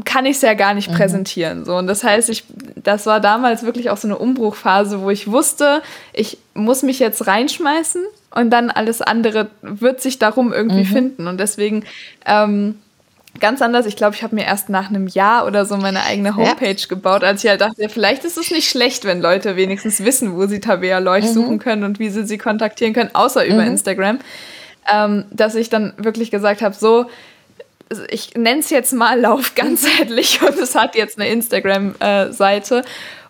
[0.05, 0.95] kann ich es ja gar nicht mhm.
[0.95, 1.65] präsentieren.
[1.65, 1.75] So.
[1.75, 2.43] Und das heißt, ich,
[2.75, 5.81] das war damals wirklich auch so eine Umbruchphase, wo ich wusste,
[6.13, 10.93] ich muss mich jetzt reinschmeißen und dann alles andere wird sich darum irgendwie mhm.
[10.93, 11.27] finden.
[11.27, 11.83] Und deswegen
[12.25, 12.75] ähm,
[13.39, 13.85] ganz anders.
[13.85, 16.87] Ich glaube, ich habe mir erst nach einem Jahr oder so meine eigene Homepage ja.
[16.87, 20.45] gebaut, als ich halt dachte, vielleicht ist es nicht schlecht, wenn Leute wenigstens wissen, wo
[20.47, 21.33] sie Tabea Leuch mhm.
[21.33, 23.71] suchen können und wie sie sie kontaktieren können, außer über mhm.
[23.71, 24.19] Instagram.
[24.91, 27.05] Ähm, dass ich dann wirklich gesagt habe, so,
[28.09, 32.83] ich nenne es jetzt mal Lauf ganzheitlich und es hat jetzt eine Instagram-Seite.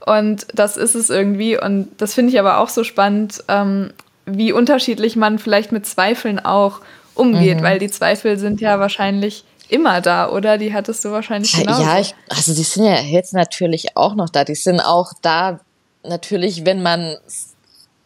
[0.05, 1.59] Und das ist es irgendwie.
[1.59, 3.93] Und das finde ich aber auch so spannend, ähm,
[4.25, 6.81] wie unterschiedlich man vielleicht mit Zweifeln auch
[7.15, 7.63] umgeht, mhm.
[7.63, 10.57] weil die Zweifel sind ja wahrscheinlich immer da, oder?
[10.57, 11.83] Die hattest du wahrscheinlich genauso.
[11.83, 14.43] Ja, ich, also die sind ja jetzt natürlich auch noch da.
[14.43, 15.59] Die sind auch da
[16.03, 17.17] natürlich, wenn man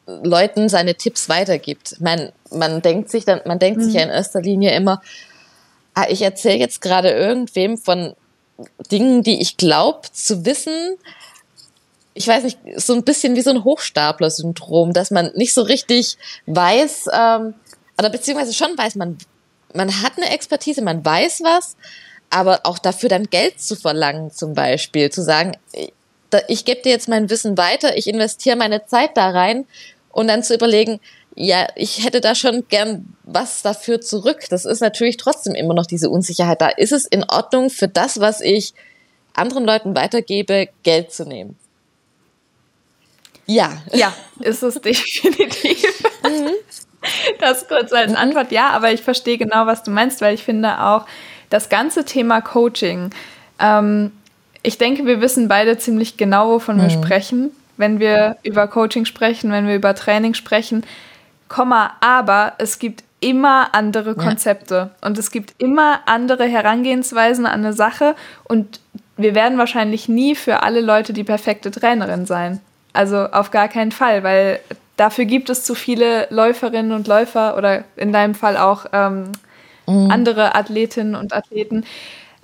[0.06, 2.00] Leuten seine Tipps weitergibt.
[2.00, 3.86] Man, man denkt sich dann, man denkt mhm.
[3.86, 5.02] sich ja in erster Linie immer,
[6.10, 8.14] ich erzähle jetzt gerade irgendwem von
[8.92, 10.98] Dingen, die ich glaube zu wissen.
[12.14, 16.18] Ich weiß nicht, so ein bisschen wie so ein Hochstapler-Syndrom, dass man nicht so richtig
[16.48, 17.54] weiß, ähm,
[17.98, 19.18] oder beziehungsweise schon weiß, man,
[19.74, 21.76] man hat eine Expertise, man weiß was,
[22.30, 25.94] aber auch dafür dann Geld zu verlangen, zum Beispiel, zu sagen, ich,
[26.48, 29.66] ich gebe dir jetzt mein Wissen weiter, ich investiere meine Zeit da rein
[30.10, 31.00] und dann zu überlegen,
[31.40, 34.46] ja, ich hätte da schon gern was dafür zurück.
[34.50, 36.70] Das ist natürlich trotzdem immer noch diese Unsicherheit da.
[36.70, 38.74] Ist es in Ordnung für das, was ich
[39.36, 41.56] anderen Leuten weitergebe, Geld zu nehmen?
[43.46, 43.72] Ja.
[43.94, 46.04] Ja, ist es definitiv.
[46.24, 46.50] Mhm.
[47.40, 48.18] Das kurz als mhm.
[48.18, 51.06] Antwort ja, aber ich verstehe genau, was du meinst, weil ich finde auch
[51.52, 53.12] das ganze Thema Coaching,
[53.60, 54.12] ähm,
[54.64, 56.82] ich denke, wir wissen beide ziemlich genau, wovon mhm.
[56.82, 60.84] wir sprechen, wenn wir über Coaching sprechen, wenn wir über Training sprechen.
[61.48, 65.08] Komma, aber es gibt immer andere Konzepte ja.
[65.08, 68.80] und es gibt immer andere Herangehensweisen an eine Sache und
[69.18, 72.60] wir werden wahrscheinlich nie für alle Leute die perfekte Trainerin sein.
[72.94, 74.60] Also auf gar keinen Fall, weil
[74.96, 79.32] dafür gibt es zu viele Läuferinnen und Läufer oder in deinem Fall auch ähm,
[79.88, 80.12] mhm.
[80.12, 81.86] andere Athletinnen und Athleten.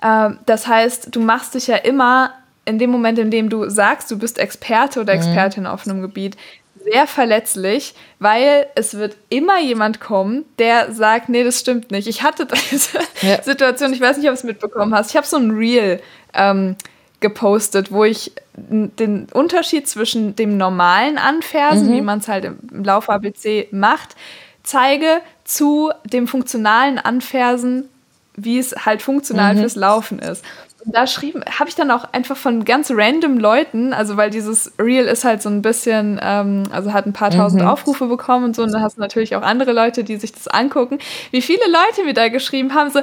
[0.02, 2.32] Äh, das heißt, du machst dich ja immer
[2.66, 5.20] in dem Moment, in dem du sagst, du bist Experte oder mhm.
[5.20, 5.70] Expertin mhm.
[5.70, 6.38] auf einem Gebiet,
[6.84, 12.08] sehr verletzlich, weil es wird immer jemand kommen, der sagt, nee, das stimmt nicht.
[12.08, 13.42] Ich hatte diese ja.
[13.42, 15.12] Situation, ich weiß nicht, ob du es mitbekommen hast.
[15.12, 16.02] Ich habe so ein Reel
[16.34, 16.76] ähm,
[17.20, 21.94] gepostet, wo ich den Unterschied zwischen dem normalen Anfersen, mhm.
[21.94, 24.16] wie man es halt im Lauf ABC macht,
[24.62, 27.90] zeige zu dem funktionalen Anfersen,
[28.36, 29.60] wie es halt funktional mhm.
[29.60, 30.44] fürs Laufen ist
[30.86, 35.06] da schrieben, habe ich dann auch einfach von ganz random Leuten, also weil dieses Reel
[35.06, 37.68] ist halt so ein bisschen, ähm, also hat ein paar tausend mhm.
[37.68, 40.48] Aufrufe bekommen und so, und dann hast du natürlich auch andere Leute, die sich das
[40.48, 41.00] angucken,
[41.32, 43.02] wie viele Leute mir da geschrieben haben, so,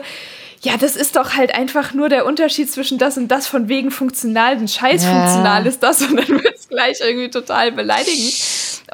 [0.62, 3.90] ja, das ist doch halt einfach nur der Unterschied zwischen das und das von wegen
[3.90, 5.68] funktional, ein Scheiß funktional ja.
[5.68, 8.34] ist das und dann wird es gleich irgendwie total beleidigend.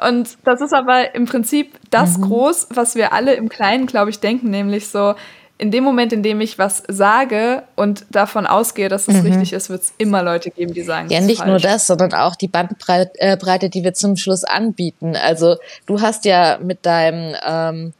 [0.07, 2.23] Und das ist aber im Prinzip das mhm.
[2.23, 5.15] groß, was wir alle im Kleinen, glaube ich, denken, nämlich so,
[5.59, 9.31] in dem Moment, in dem ich was sage und davon ausgehe, dass es mhm.
[9.31, 11.49] richtig ist, wird es immer Leute geben, die sagen, ja, nicht falsch.
[11.49, 15.15] nur das, sondern auch die Bandbreite, äh, die wir zum Schluss anbieten.
[15.15, 15.55] Also
[15.87, 17.93] du hast ja mit deinem ähm,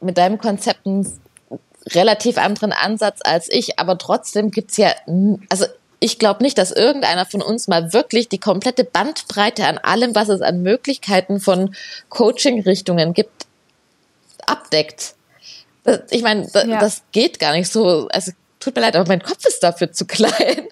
[0.00, 1.06] mit deinem Konzept einen
[1.90, 4.92] relativ anderen Ansatz als ich, aber trotzdem gibt's ja,
[5.50, 5.66] also
[5.98, 10.30] ich glaube nicht, dass irgendeiner von uns mal wirklich die komplette Bandbreite an allem, was
[10.30, 11.74] es an Möglichkeiten von
[12.08, 13.46] Coaching-Richtungen gibt,
[14.46, 15.14] abdeckt.
[16.10, 16.78] Ich meine, ja.
[16.78, 18.08] das geht gar nicht so.
[18.12, 20.68] Also tut mir leid, aber mein Kopf ist dafür zu klein.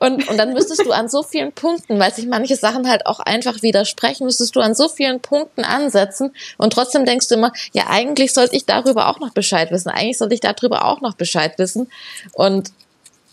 [0.00, 3.20] Und, und dann müsstest du an so vielen Punkten, weil sich manche Sachen halt auch
[3.20, 7.84] einfach widersprechen, müsstest du an so vielen Punkten ansetzen und trotzdem denkst du immer, ja,
[7.88, 11.58] eigentlich sollte ich darüber auch noch Bescheid wissen, eigentlich sollte ich darüber auch noch Bescheid
[11.58, 11.90] wissen.
[12.32, 12.72] Und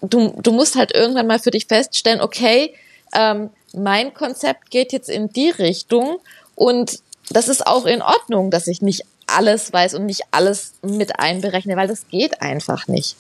[0.02, 2.74] du, du musst halt irgendwann mal für dich feststellen, okay,
[3.14, 6.18] ähm, mein Konzept geht jetzt in die Richtung
[6.54, 11.20] und das ist auch in Ordnung, dass ich nicht alles weiß und nicht alles mit
[11.20, 13.16] einberechne, weil das geht einfach nicht.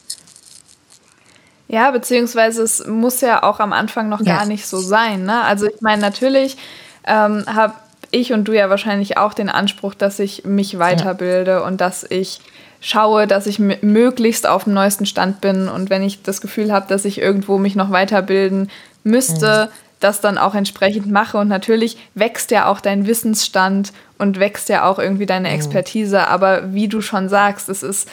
[1.67, 4.37] Ja, beziehungsweise es muss ja auch am Anfang noch ja.
[4.37, 5.23] gar nicht so sein.
[5.23, 5.41] Ne?
[5.41, 6.57] Also ich meine, natürlich
[7.05, 7.73] ähm, habe
[8.11, 11.65] ich und du ja wahrscheinlich auch den Anspruch, dass ich mich weiterbilde ja.
[11.65, 12.39] und dass ich
[12.81, 16.87] schaue, dass ich möglichst auf dem neuesten Stand bin und wenn ich das Gefühl habe,
[16.87, 18.69] dass ich irgendwo mich noch weiterbilden
[19.03, 21.37] müsste, mhm das dann auch entsprechend mache.
[21.37, 25.55] Und natürlich wächst ja auch dein Wissensstand und wächst ja auch irgendwie deine mhm.
[25.55, 26.27] Expertise.
[26.27, 28.07] Aber wie du schon sagst, es ist,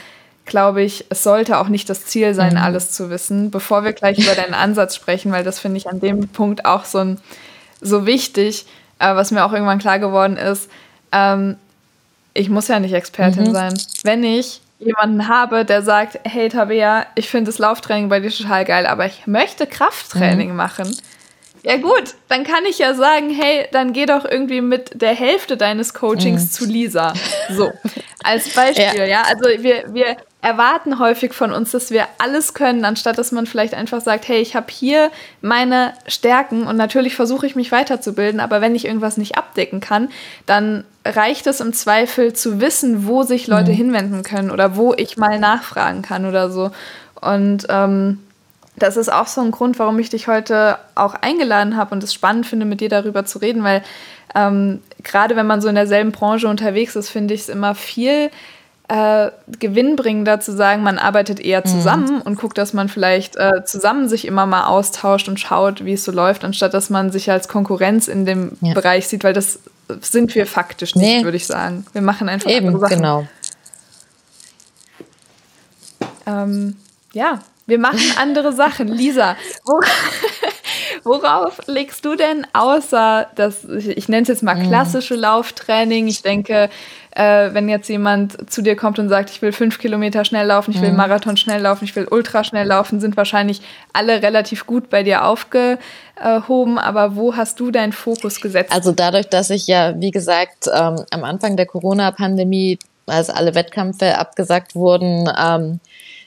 [0.47, 2.61] glaube ich, es sollte auch nicht das Ziel sein, mhm.
[2.63, 3.51] alles zu wissen.
[3.51, 6.87] Bevor wir gleich über deinen Ansatz sprechen, weil das finde ich an dem Punkt auch
[6.87, 7.21] so, ein,
[7.81, 8.67] so wichtig,
[8.99, 10.71] äh, was mir auch irgendwann klar geworden ist.
[11.13, 11.57] Ähm,
[12.35, 13.53] ich muss ja nicht Expertin mhm.
[13.53, 13.81] sein.
[14.03, 18.65] Wenn ich jemanden habe, der sagt, hey Tabea, ich finde das Lauftraining bei dir total
[18.65, 20.57] geil, aber ich möchte Krafttraining mhm.
[20.57, 20.97] machen,
[21.64, 25.57] ja gut, dann kann ich ja sagen, hey, dann geh doch irgendwie mit der Hälfte
[25.57, 26.51] deines Coachings mhm.
[26.51, 27.14] zu Lisa.
[27.51, 27.72] So,
[28.25, 29.05] als Beispiel, ja.
[29.05, 29.22] ja.
[29.22, 33.75] Also wir, wir erwarten häufig von uns, dass wir alles können, anstatt dass man vielleicht
[33.75, 38.61] einfach sagt, hey, ich habe hier meine Stärken und natürlich versuche ich mich weiterzubilden, aber
[38.61, 40.09] wenn ich irgendwas nicht abdecken kann,
[40.46, 43.77] dann reicht es im Zweifel zu wissen, wo sich Leute mhm.
[43.77, 46.72] hinwenden können oder wo ich mal nachfragen kann oder so.
[47.20, 48.18] Und ähm,
[48.77, 52.15] das ist auch so ein Grund, warum ich dich heute auch eingeladen habe und es
[52.15, 53.83] spannend finde, mit dir darüber zu reden, weil
[54.35, 58.31] ähm, gerade wenn man so in derselben Branche unterwegs ist, finde ich es immer viel
[58.89, 61.71] äh, gewinnbringender zu sagen, man arbeitet eher mhm.
[61.71, 62.21] zusammen mhm.
[62.23, 66.05] und guckt, dass man vielleicht äh, zusammen sich immer mal austauscht und schaut, wie es
[66.05, 68.75] so läuft, anstatt dass man sich als Konkurrenz in dem ja.
[68.75, 69.61] Bereich sieht, weil das
[70.01, 71.25] sind wir faktisch nicht, nee.
[71.25, 71.85] würde ich sagen.
[71.93, 72.97] Wir machen einfach Eben, andere Sachen.
[72.97, 73.27] genau.
[76.27, 76.77] Ähm,
[77.13, 77.41] ja,
[77.73, 78.87] wir machen andere Sachen.
[78.89, 79.81] Lisa, wo,
[81.05, 84.69] worauf legst du denn außer das, ich nenne es jetzt mal mhm.
[84.69, 86.69] klassische Lauftraining, ich denke,
[87.13, 90.73] äh, wenn jetzt jemand zu dir kommt und sagt, ich will fünf Kilometer schnell laufen,
[90.73, 90.99] ich will mhm.
[90.99, 93.63] Marathon schnell laufen, ich will ultra schnell laufen, sind wahrscheinlich
[93.95, 96.79] alle relativ gut bei dir aufgehoben.
[96.79, 98.71] Aber wo hast du deinen Fokus gesetzt?
[98.71, 104.19] Also dadurch, dass ich ja, wie gesagt, ähm, am Anfang der Corona-Pandemie, als alle Wettkämpfe
[104.19, 105.81] abgesagt wurden, ähm,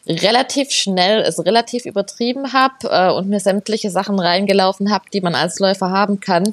[0.07, 5.35] relativ schnell es relativ übertrieben habe äh, und mir sämtliche Sachen reingelaufen habe, die man
[5.35, 6.43] als Läufer haben kann,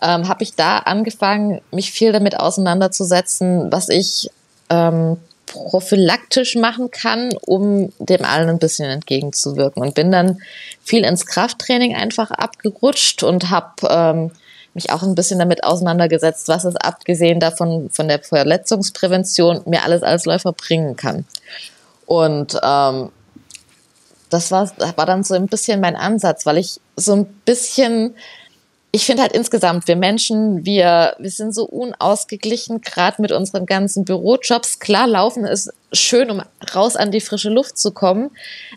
[0.00, 4.30] ähm, habe ich da angefangen, mich viel damit auseinanderzusetzen, was ich
[4.70, 9.82] ähm, prophylaktisch machen kann, um dem allen ein bisschen entgegenzuwirken.
[9.82, 10.38] Und bin dann
[10.82, 14.30] viel ins Krafttraining einfach abgerutscht und habe ähm,
[14.74, 20.02] mich auch ein bisschen damit auseinandergesetzt, was es abgesehen davon von der Verletzungsprävention mir alles
[20.02, 21.26] als Läufer bringen kann.
[22.06, 23.10] Und ähm,
[24.30, 28.14] das war, war dann so ein bisschen mein Ansatz, weil ich so ein bisschen
[28.94, 34.04] ich finde halt insgesamt, wir Menschen, wir, wir sind so unausgeglichen, gerade mit unseren ganzen
[34.04, 34.80] Bürojobs.
[34.80, 36.42] Klar, laufen ist schön, um
[36.74, 38.30] raus an die frische Luft zu kommen.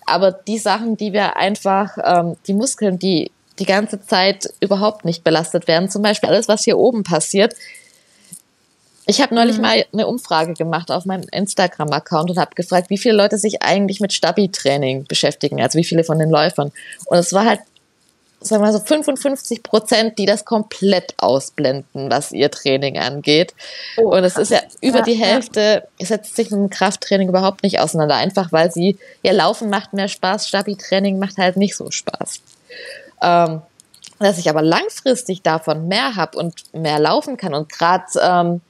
[0.05, 5.25] Aber die Sachen, die wir einfach, ähm, die Muskeln, die die ganze Zeit überhaupt nicht
[5.25, 7.53] belastet werden, zum Beispiel alles, was hier oben passiert.
[9.07, 9.61] Ich habe neulich mhm.
[9.61, 13.99] mal eine Umfrage gemacht auf meinem Instagram-Account und habe gefragt, wie viele Leute sich eigentlich
[13.99, 16.71] mit Stabi-Training beschäftigen, also wie viele von den Läufern.
[17.05, 17.59] Und es war halt
[18.45, 23.53] sagen wir mal so 55 Prozent, die das komplett ausblenden, was ihr Training angeht.
[23.97, 26.05] Oh, und es ist ja über ja, die Hälfte, ja.
[26.05, 28.15] setzt sich mit dem Krafttraining überhaupt nicht auseinander.
[28.15, 32.41] Einfach weil sie, ja, Laufen macht mehr Spaß, Stabi-Training macht halt nicht so Spaß.
[33.21, 33.61] Ähm,
[34.19, 38.61] dass ich aber langfristig davon mehr habe und mehr laufen kann und gerade ähm,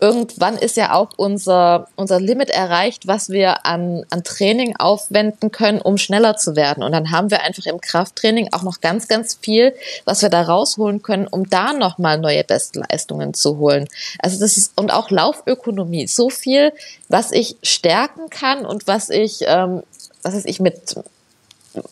[0.00, 5.80] irgendwann ist ja auch unser, unser Limit erreicht, was wir an, an Training aufwenden können,
[5.80, 6.82] um schneller zu werden.
[6.82, 10.42] Und dann haben wir einfach im Krafttraining auch noch ganz, ganz viel, was wir da
[10.42, 13.88] rausholen können, um da nochmal neue Bestleistungen zu holen.
[14.18, 16.06] Also das ist, und auch Laufökonomie.
[16.06, 16.72] So viel,
[17.08, 19.82] was ich stärken kann und was ich, ähm,
[20.22, 20.96] was ist ich mit,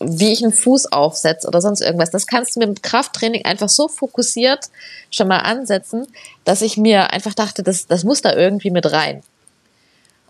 [0.00, 2.10] wie ich einen Fuß aufsetze oder sonst irgendwas.
[2.10, 4.66] Das kannst du mit dem Krafttraining einfach so fokussiert
[5.10, 6.06] schon mal ansetzen,
[6.44, 9.22] dass ich mir einfach dachte, das, das muss da irgendwie mit rein.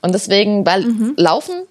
[0.00, 1.14] Und deswegen, weil mhm.
[1.16, 1.62] Laufen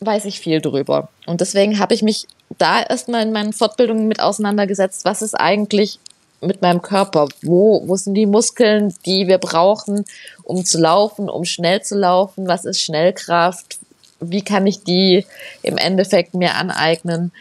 [0.00, 1.08] weiß ich viel drüber.
[1.26, 2.26] Und deswegen habe ich mich
[2.58, 5.98] da erstmal in meinen Fortbildungen mit auseinandergesetzt, was ist eigentlich
[6.40, 7.28] mit meinem Körper?
[7.42, 10.04] Wo, wo sind die Muskeln, die wir brauchen,
[10.42, 12.46] um zu laufen, um schnell zu laufen?
[12.46, 13.78] Was ist Schnellkraft?
[14.20, 15.26] Wie kann ich die
[15.62, 17.32] im Endeffekt mir aneignen?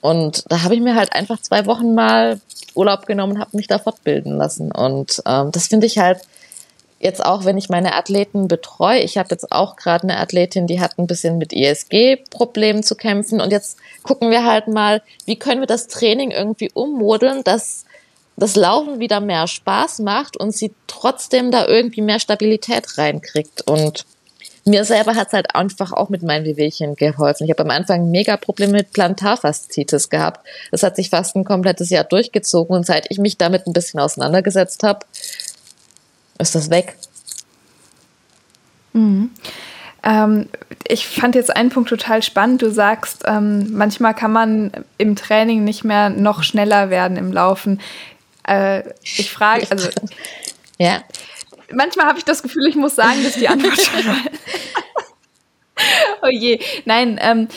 [0.00, 2.40] Und da habe ich mir halt einfach zwei Wochen mal
[2.74, 4.70] Urlaub genommen, habe mich da fortbilden lassen.
[4.70, 6.20] Und ähm, das finde ich halt
[7.00, 9.00] jetzt auch, wenn ich meine Athleten betreue.
[9.00, 13.40] Ich habe jetzt auch gerade eine Athletin, die hat ein bisschen mit ISG-Problemen zu kämpfen.
[13.40, 17.84] Und jetzt gucken wir halt mal, wie können wir das Training irgendwie ummodeln, dass
[18.36, 23.62] das Laufen wieder mehr Spaß macht und sie trotzdem da irgendwie mehr Stabilität reinkriegt.
[23.68, 24.06] Und
[24.64, 27.44] mir selber hat es halt einfach auch mit meinen Wehwehchen geholfen.
[27.44, 30.46] Ich habe am Anfang mega Probleme mit Plantarfaszitis gehabt.
[30.70, 34.00] Das hat sich fast ein komplettes Jahr durchgezogen und seit ich mich damit ein bisschen
[34.00, 35.00] auseinandergesetzt habe,
[36.38, 36.96] ist das weg.
[38.94, 39.30] Mhm.
[40.02, 40.48] Ähm,
[40.86, 42.62] ich fand jetzt einen Punkt total spannend.
[42.62, 47.80] Du sagst, ähm, manchmal kann man im Training nicht mehr noch schneller werden im Laufen.
[48.46, 49.88] Äh, ich frage, also
[50.78, 51.02] ja
[51.72, 54.16] manchmal habe ich das Gefühl, ich muss sagen, dass die Antwort schon mal.
[56.22, 56.60] oh je.
[56.84, 57.48] Nein, ähm,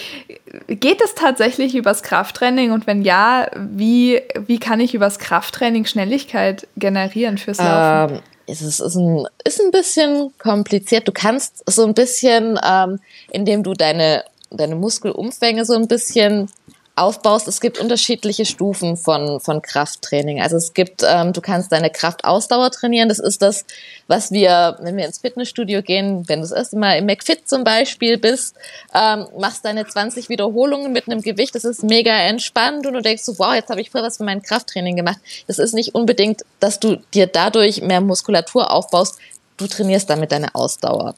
[0.68, 2.72] geht es tatsächlich übers Krafttraining?
[2.72, 8.16] Und wenn ja, wie, wie kann ich übers Krafttraining Schnelligkeit generieren fürs Laufen?
[8.16, 11.08] Ähm, es ist, ist, ein, ist ein bisschen kompliziert.
[11.08, 13.00] Du kannst so ein bisschen, ähm,
[13.32, 16.50] indem du deine, deine Muskelumfänge so ein bisschen
[16.98, 17.48] aufbaust.
[17.48, 20.42] Es gibt unterschiedliche Stufen von, von Krafttraining.
[20.42, 23.10] Also es gibt, ähm, du kannst deine Kraftausdauer trainieren.
[23.10, 23.66] Das ist das,
[24.08, 27.64] was wir, wenn wir ins Fitnessstudio gehen, wenn du das erste Mal im McFit zum
[27.64, 28.56] Beispiel bist,
[28.94, 31.54] ähm, machst deine 20 Wiederholungen mit einem Gewicht.
[31.54, 34.24] Das ist mega entspannt und du denkst so, wow, jetzt habe ich voll was für
[34.24, 35.20] mein Krafttraining gemacht.
[35.48, 39.20] Das ist nicht unbedingt, dass du dir dadurch mehr Muskulatur aufbaust.
[39.58, 41.16] Du trainierst damit deine Ausdauer.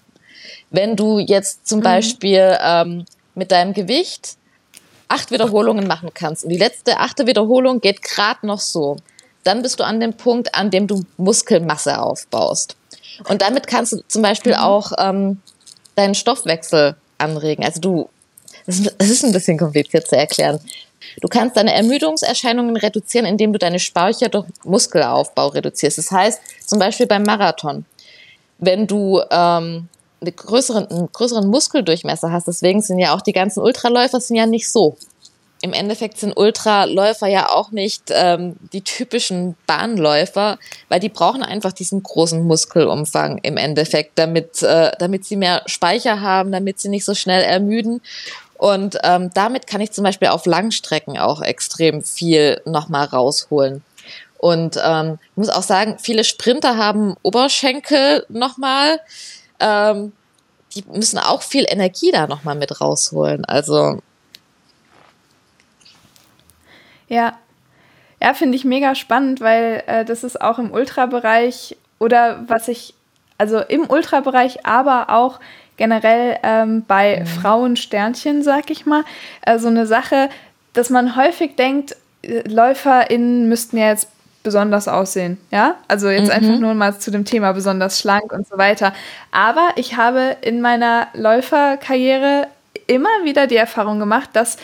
[0.72, 1.84] Wenn du jetzt zum mhm.
[1.84, 4.39] Beispiel ähm, mit deinem Gewicht
[5.10, 8.98] acht Wiederholungen machen kannst und die letzte achte Wiederholung geht gerade noch so,
[9.44, 12.76] dann bist du an dem Punkt, an dem du Muskelmasse aufbaust.
[13.28, 14.60] Und damit kannst du zum Beispiel mhm.
[14.60, 15.42] auch ähm,
[15.96, 17.66] deinen Stoffwechsel anregen.
[17.66, 18.10] Also du,
[18.66, 20.60] es ist ein bisschen kompliziert zu erklären.
[21.22, 25.98] Du kannst deine Ermüdungserscheinungen reduzieren, indem du deine Speicher durch Muskelaufbau reduzierst.
[25.98, 27.86] Das heißt, zum Beispiel beim Marathon,
[28.60, 29.88] wenn du ähm,
[30.22, 34.46] einen größeren, einen größeren Muskeldurchmesser hast, deswegen sind ja auch die ganzen Ultraläufer sind ja
[34.46, 34.98] nicht so.
[35.62, 41.74] Im Endeffekt sind Ultraläufer ja auch nicht ähm, die typischen Bahnläufer, weil die brauchen einfach
[41.74, 47.04] diesen großen Muskelumfang im Endeffekt, damit, äh, damit sie mehr Speicher haben, damit sie nicht
[47.04, 48.02] so schnell ermüden.
[48.58, 53.84] Und ähm, damit kann ich zum Beispiel auf Langstrecken auch extrem viel nochmal rausholen.
[54.38, 59.02] Und ähm, ich muss auch sagen, viele Sprinter haben Oberschenkel nochmal.
[59.60, 60.14] Ähm,
[60.76, 63.46] die müssen auch viel Energie da nochmal mit rausholen.
[63.46, 64.02] Also.
[67.08, 67.38] Ja.
[68.22, 72.94] Ja, finde ich mega spannend, weil äh, das ist auch im Ultrabereich oder was ich,
[73.38, 75.40] also im Ultrabereich, aber auch
[75.78, 77.26] generell ähm, bei mhm.
[77.26, 79.06] Frauensternchen, sag ich mal,
[79.44, 80.30] äh, so eine Sache,
[80.74, 84.10] dass man häufig denkt, äh, LäuferInnen müssten ja jetzt
[84.44, 85.76] besonders aussehen, ja?
[85.88, 86.32] Also jetzt mhm.
[86.34, 88.94] einfach nur mal zu dem Thema besonders schlank und so weiter.
[89.32, 92.48] Aber ich habe in meiner Läuferkarriere
[92.88, 94.58] immer wieder die Erfahrung gemacht, dass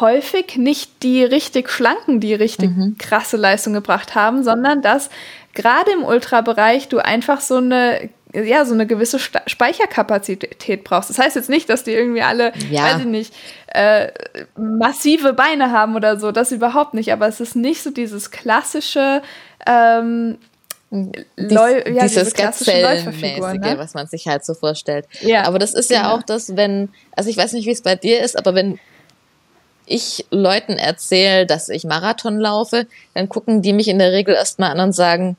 [0.00, 2.96] häufig nicht die richtig schlanken, die richtig mhm.
[2.98, 5.08] krasse Leistung gebracht haben, sondern dass
[5.54, 8.10] gerade im Ultrabereich du einfach so eine
[8.44, 11.10] ja, so eine gewisse Speicherkapazität brauchst.
[11.10, 12.84] Das heißt jetzt nicht, dass die irgendwie alle, ja.
[12.84, 13.34] weiß ich nicht,
[13.68, 14.10] äh,
[14.56, 19.22] massive Beine haben oder so, das überhaupt nicht, aber es ist nicht so dieses klassische,
[19.66, 20.38] ähm,
[20.88, 23.74] Dies, ja, dieses Gazellenmäßige, ne?
[23.76, 25.06] was man sich halt so vorstellt.
[25.20, 26.14] Ja, aber das ist ja genau.
[26.14, 28.78] auch das, wenn, also ich weiß nicht, wie es bei dir ist, aber wenn
[29.84, 34.70] ich Leuten erzähle, dass ich Marathon laufe, dann gucken die mich in der Regel erstmal
[34.70, 35.36] an und sagen,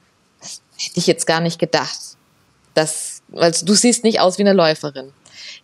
[0.77, 2.16] hätte ich jetzt gar nicht gedacht.
[2.77, 5.11] Das, also du siehst nicht aus wie eine Läuferin.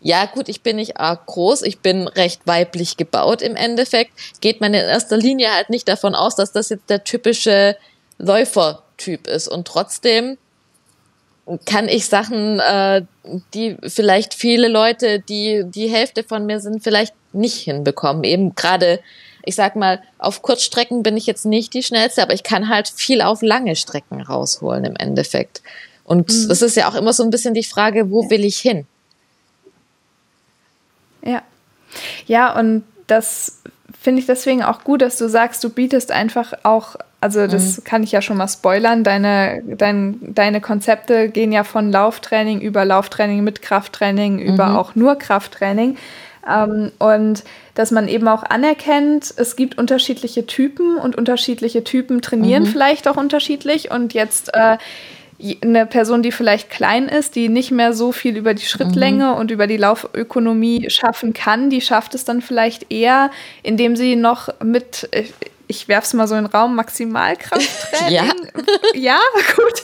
[0.02, 4.12] Ja, gut, ich bin nicht arg groß, ich bin recht weiblich gebaut im Endeffekt.
[4.42, 7.78] Geht man in erster Linie halt nicht davon aus, dass das jetzt der typische
[8.18, 9.48] Läufertyp ist.
[9.48, 10.40] Und trotzdem
[11.66, 13.04] kann ich Sachen, äh,
[13.54, 18.24] die vielleicht viele Leute, die die Hälfte von mir sind, vielleicht nicht hinbekommen.
[18.24, 19.02] Eben gerade,
[19.46, 22.90] ich sag mal, auf Kurzstrecken bin ich jetzt nicht die schnellste, aber ich kann halt
[22.90, 25.62] viel auf lange Strecken rausholen im Endeffekt.
[26.14, 26.52] Und mhm.
[26.52, 28.86] es ist ja auch immer so ein bisschen die Frage, wo will ich hin?
[31.24, 31.42] Ja.
[32.28, 33.62] Ja, und das
[34.00, 37.84] finde ich deswegen auch gut, dass du sagst, du bietest einfach auch, also das mhm.
[37.84, 42.86] kann ich ja schon mal spoilern, deine, dein, deine Konzepte gehen ja von Lauftraining über
[42.86, 44.54] Lauftraining mit Krafttraining, mhm.
[44.54, 45.98] über auch nur Krafttraining.
[46.48, 52.64] Ähm, und dass man eben auch anerkennt, es gibt unterschiedliche Typen und unterschiedliche Typen trainieren
[52.64, 52.68] mhm.
[52.68, 53.90] vielleicht auch unterschiedlich.
[53.90, 54.78] Und jetzt äh,
[55.62, 59.34] eine Person, die vielleicht klein ist, die nicht mehr so viel über die Schrittlänge mhm.
[59.36, 63.30] und über die Laufökonomie schaffen kann, die schafft es dann vielleicht eher,
[63.62, 65.10] indem sie noch mit,
[65.68, 68.12] ich werfe es mal so in den Raum, Maximalkrafttraining.
[68.14, 68.24] ja.
[68.94, 69.20] ja,
[69.56, 69.84] gut.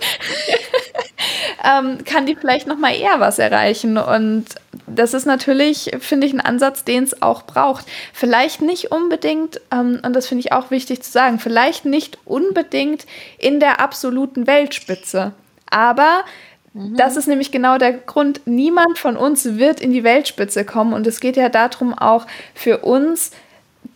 [1.63, 3.97] ähm, kann die vielleicht noch mal eher was erreichen.
[3.97, 4.45] Und
[4.87, 7.85] das ist natürlich, finde ich, ein Ansatz, den es auch braucht.
[8.13, 13.05] Vielleicht nicht unbedingt, ähm, und das finde ich auch wichtig zu sagen, vielleicht nicht unbedingt
[13.37, 15.33] in der absoluten Weltspitze.
[15.69, 16.23] Aber
[16.73, 16.95] mhm.
[16.95, 20.93] das ist nämlich genau der Grund, niemand von uns wird in die Weltspitze kommen.
[20.93, 23.31] Und es geht ja darum, auch für uns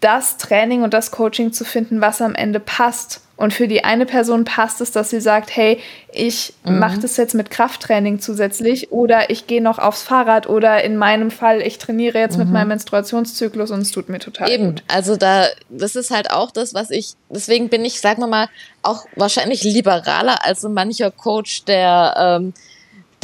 [0.04, 3.22] das Training und das Coaching zu finden, was am Ende passt.
[3.36, 5.80] Und für die eine Person passt es, dass sie sagt, hey,
[6.12, 6.78] ich mhm.
[6.78, 11.32] mache das jetzt mit Krafttraining zusätzlich oder ich gehe noch aufs Fahrrad oder in meinem
[11.32, 12.44] Fall, ich trainiere jetzt mhm.
[12.44, 14.84] mit meinem Menstruationszyklus und es tut mir total Eben, gut.
[14.88, 18.50] also da, das ist halt auch das, was ich, deswegen bin ich, sagen wir mal,
[18.84, 22.54] auch wahrscheinlich liberaler als so mancher Coach, der, ähm,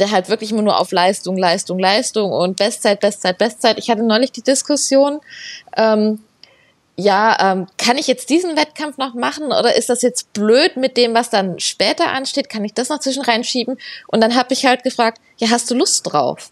[0.00, 3.78] der halt wirklich immer nur auf Leistung, Leistung, Leistung und Bestzeit, Bestzeit, Bestzeit.
[3.78, 5.20] Ich hatte neulich die Diskussion,
[5.76, 6.18] ähm,
[7.00, 10.96] ja, ähm, kann ich jetzt diesen Wettkampf noch machen oder ist das jetzt blöd mit
[10.96, 12.48] dem, was dann später ansteht?
[12.48, 13.78] Kann ich das noch zwischen reinschieben?
[14.06, 16.50] Und dann habe ich halt gefragt, ja, hast du Lust drauf?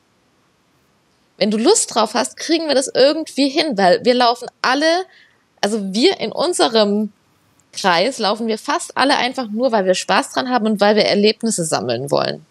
[1.36, 5.04] Wenn du Lust drauf hast, kriegen wir das irgendwie hin, weil wir laufen alle,
[5.60, 7.12] also wir in unserem
[7.72, 11.04] Kreis laufen wir fast alle einfach nur, weil wir Spaß dran haben und weil wir
[11.04, 12.44] Erlebnisse sammeln wollen.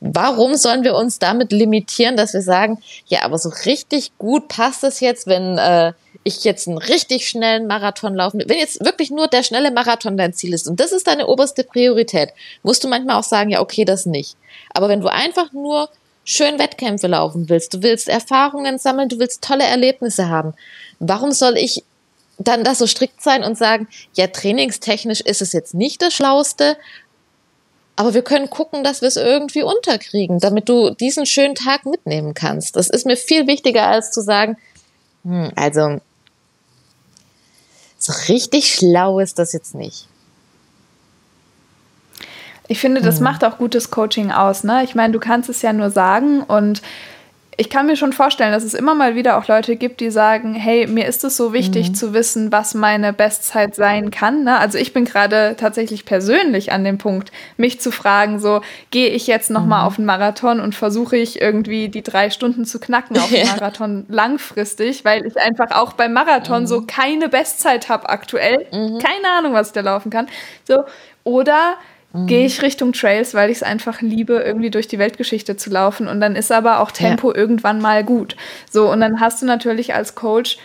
[0.00, 4.82] Warum sollen wir uns damit limitieren, dass wir sagen, ja, aber so richtig gut passt
[4.84, 5.92] es jetzt, wenn äh,
[6.24, 10.16] ich jetzt einen richtig schnellen Marathon laufen will, wenn jetzt wirklich nur der schnelle Marathon
[10.16, 12.30] dein Ziel ist und das ist deine oberste Priorität,
[12.62, 14.36] musst du manchmal auch sagen, ja, okay, das nicht.
[14.72, 15.88] Aber wenn du einfach nur
[16.24, 20.54] schön Wettkämpfe laufen willst, du willst Erfahrungen sammeln, du willst tolle Erlebnisse haben,
[21.00, 21.82] warum soll ich
[22.38, 26.76] dann da so strikt sein und sagen, ja, trainingstechnisch ist es jetzt nicht das Schlauste,
[27.94, 32.32] Aber wir können gucken, dass wir es irgendwie unterkriegen, damit du diesen schönen Tag mitnehmen
[32.34, 32.76] kannst.
[32.76, 34.56] Das ist mir viel wichtiger, als zu sagen,
[35.24, 36.00] hm, also
[38.02, 40.08] so richtig schlau ist das jetzt nicht.
[42.66, 43.24] Ich finde, das mhm.
[43.24, 44.64] macht auch gutes Coaching aus.
[44.64, 44.82] Ne?
[44.82, 46.82] Ich meine, du kannst es ja nur sagen und
[47.58, 50.54] ich kann mir schon vorstellen, dass es immer mal wieder auch Leute gibt, die sagen,
[50.54, 51.94] hey, mir ist es so wichtig mhm.
[51.94, 54.44] zu wissen, was meine Bestzeit sein kann.
[54.44, 54.58] Ne?
[54.58, 59.26] Also ich bin gerade tatsächlich persönlich an dem Punkt, mich zu fragen, so gehe ich
[59.26, 59.68] jetzt noch mhm.
[59.68, 63.46] mal auf einen Marathon und versuche ich irgendwie die drei Stunden zu knacken auf den
[63.46, 66.66] Marathon langfristig, weil ich einfach auch beim Marathon mhm.
[66.66, 68.98] so keine Bestzeit habe aktuell, mhm.
[68.98, 70.26] keine Ahnung, was ich da laufen kann.
[70.66, 70.84] So
[71.24, 71.74] oder
[72.12, 72.26] mhm.
[72.26, 76.08] gehe ich Richtung Trails, weil ich es einfach liebe, irgendwie durch die Weltgeschichte zu laufen.
[76.08, 77.36] Und dann ist aber auch Tempo ja.
[77.36, 78.36] irgendwann mal gut.
[78.70, 80.58] So, und dann hast du natürlich als Coach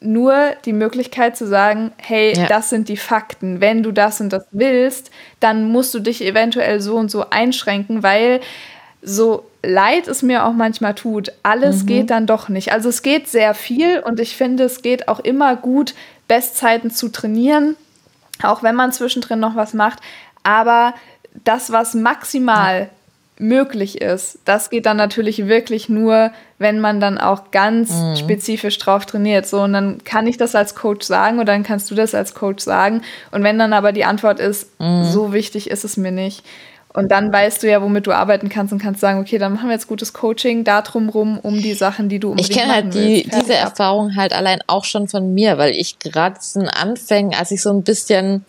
[0.00, 2.46] nur die Möglichkeit zu sagen, hey, ja.
[2.46, 3.60] das sind die Fakten.
[3.60, 8.02] Wenn du das und das willst, dann musst du dich eventuell so und so einschränken,
[8.02, 8.40] weil
[9.00, 11.86] so leid es mir auch manchmal tut, alles mhm.
[11.86, 12.72] geht dann doch nicht.
[12.72, 15.94] Also es geht sehr viel und ich finde, es geht auch immer gut,
[16.28, 17.76] Bestzeiten zu trainieren,
[18.42, 20.00] auch wenn man zwischendrin noch was macht.
[20.44, 20.94] Aber
[21.42, 22.88] das, was maximal
[23.36, 28.16] möglich ist, das geht dann natürlich wirklich nur, wenn man dann auch ganz mhm.
[28.16, 29.46] spezifisch drauf trainiert.
[29.46, 32.34] So, und dann kann ich das als Coach sagen oder dann kannst du das als
[32.34, 33.02] Coach sagen.
[33.32, 35.04] Und wenn dann aber die Antwort ist, mhm.
[35.04, 36.44] so wichtig ist es mir nicht.
[36.92, 39.68] Und dann weißt du ja, womit du arbeiten kannst und kannst sagen, okay, dann machen
[39.68, 42.94] wir jetzt gutes Coaching da rum um die Sachen, die du unbedingt Ich kenne halt
[42.94, 47.50] die, diese Erfahrung halt allein auch schon von mir, weil ich gerade zu Anfängen, als
[47.50, 48.44] ich so ein bisschen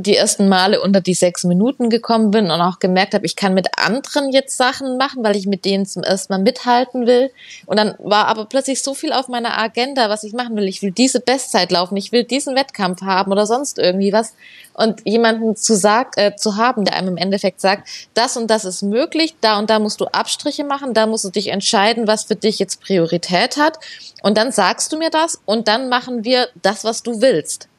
[0.00, 3.54] die ersten Male unter die sechs Minuten gekommen bin und auch gemerkt habe, ich kann
[3.54, 7.30] mit anderen jetzt Sachen machen, weil ich mit denen zum ersten Mal mithalten will.
[7.66, 10.68] Und dann war aber plötzlich so viel auf meiner Agenda, was ich machen will.
[10.68, 14.34] Ich will diese Bestzeit laufen, ich will diesen Wettkampf haben oder sonst irgendwie was.
[14.74, 18.64] Und jemanden zu, sag, äh, zu haben, der einem im Endeffekt sagt, das und das
[18.64, 22.24] ist möglich, da und da musst du Abstriche machen, da musst du dich entscheiden, was
[22.24, 23.78] für dich jetzt Priorität hat.
[24.22, 27.69] Und dann sagst du mir das und dann machen wir das, was du willst.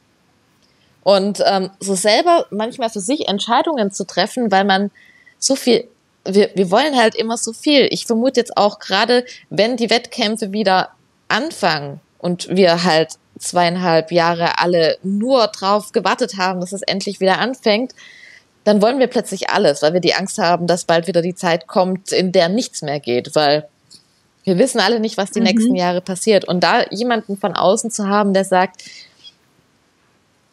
[1.04, 4.90] Und ähm, so selber manchmal für sich Entscheidungen zu treffen, weil man
[5.38, 5.88] so viel,
[6.24, 7.88] wir, wir wollen halt immer so viel.
[7.90, 10.90] Ich vermute jetzt auch gerade, wenn die Wettkämpfe wieder
[11.28, 17.38] anfangen und wir halt zweieinhalb Jahre alle nur drauf gewartet haben, dass es endlich wieder
[17.38, 17.94] anfängt,
[18.64, 21.66] dann wollen wir plötzlich alles, weil wir die Angst haben, dass bald wieder die Zeit
[21.66, 23.68] kommt, in der nichts mehr geht, weil
[24.44, 25.46] wir wissen alle nicht, was die mhm.
[25.46, 26.44] nächsten Jahre passiert.
[26.46, 28.84] Und da jemanden von außen zu haben, der sagt,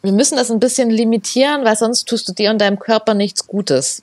[0.02, 3.46] wir müssen das ein bisschen limitieren, weil sonst tust du dir und deinem Körper nichts
[3.46, 4.02] Gutes.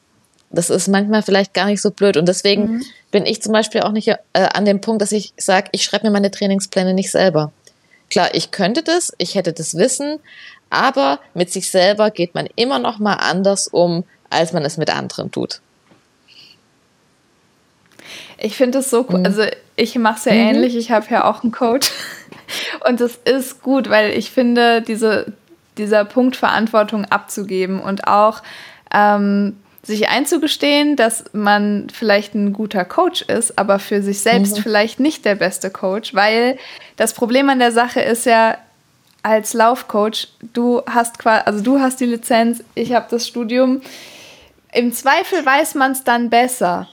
[0.49, 2.17] Das ist manchmal vielleicht gar nicht so blöd.
[2.17, 2.85] Und deswegen mhm.
[3.11, 6.07] bin ich zum Beispiel auch nicht äh, an dem Punkt, dass ich sage, ich schreibe
[6.07, 7.51] mir meine Trainingspläne nicht selber.
[8.09, 10.19] Klar, ich könnte das, ich hätte das Wissen,
[10.69, 14.89] aber mit sich selber geht man immer noch mal anders um, als man es mit
[14.89, 15.59] anderen tut.
[18.37, 19.19] Ich finde es so cool.
[19.19, 19.25] Mhm.
[19.25, 19.43] Also
[19.75, 20.39] ich mache es ja mhm.
[20.39, 20.75] ähnlich.
[20.75, 21.91] Ich habe ja auch einen Coach.
[22.87, 25.33] Und das ist gut, weil ich finde, diese
[25.77, 28.41] dieser Punkt Verantwortung abzugeben und auch
[28.93, 34.61] ähm, sich einzugestehen, dass man vielleicht ein guter Coach ist, aber für sich selbst mhm.
[34.63, 36.57] vielleicht nicht der beste Coach, weil
[36.97, 38.57] das Problem an der Sache ist ja,
[39.23, 43.81] als Laufcoach, du hast quasi, also du hast die Lizenz, ich habe das Studium.
[44.71, 46.87] Im Zweifel weiß man es dann besser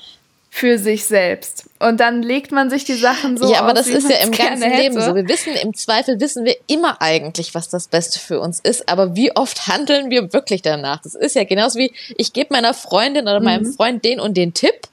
[0.56, 1.64] für sich selbst.
[1.80, 4.30] Und dann legt man sich die Sachen so Ja, aber aus, das ist ja im
[4.38, 5.12] ganzen Leben so.
[5.16, 8.88] Wir wissen, im Zweifel wissen wir immer eigentlich, was das Beste für uns ist.
[8.88, 11.02] Aber wie oft handeln wir wirklich danach?
[11.02, 13.72] Das ist ja genauso wie, ich gebe meiner Freundin oder meinem mhm.
[13.72, 14.86] Freund den und den Tipp.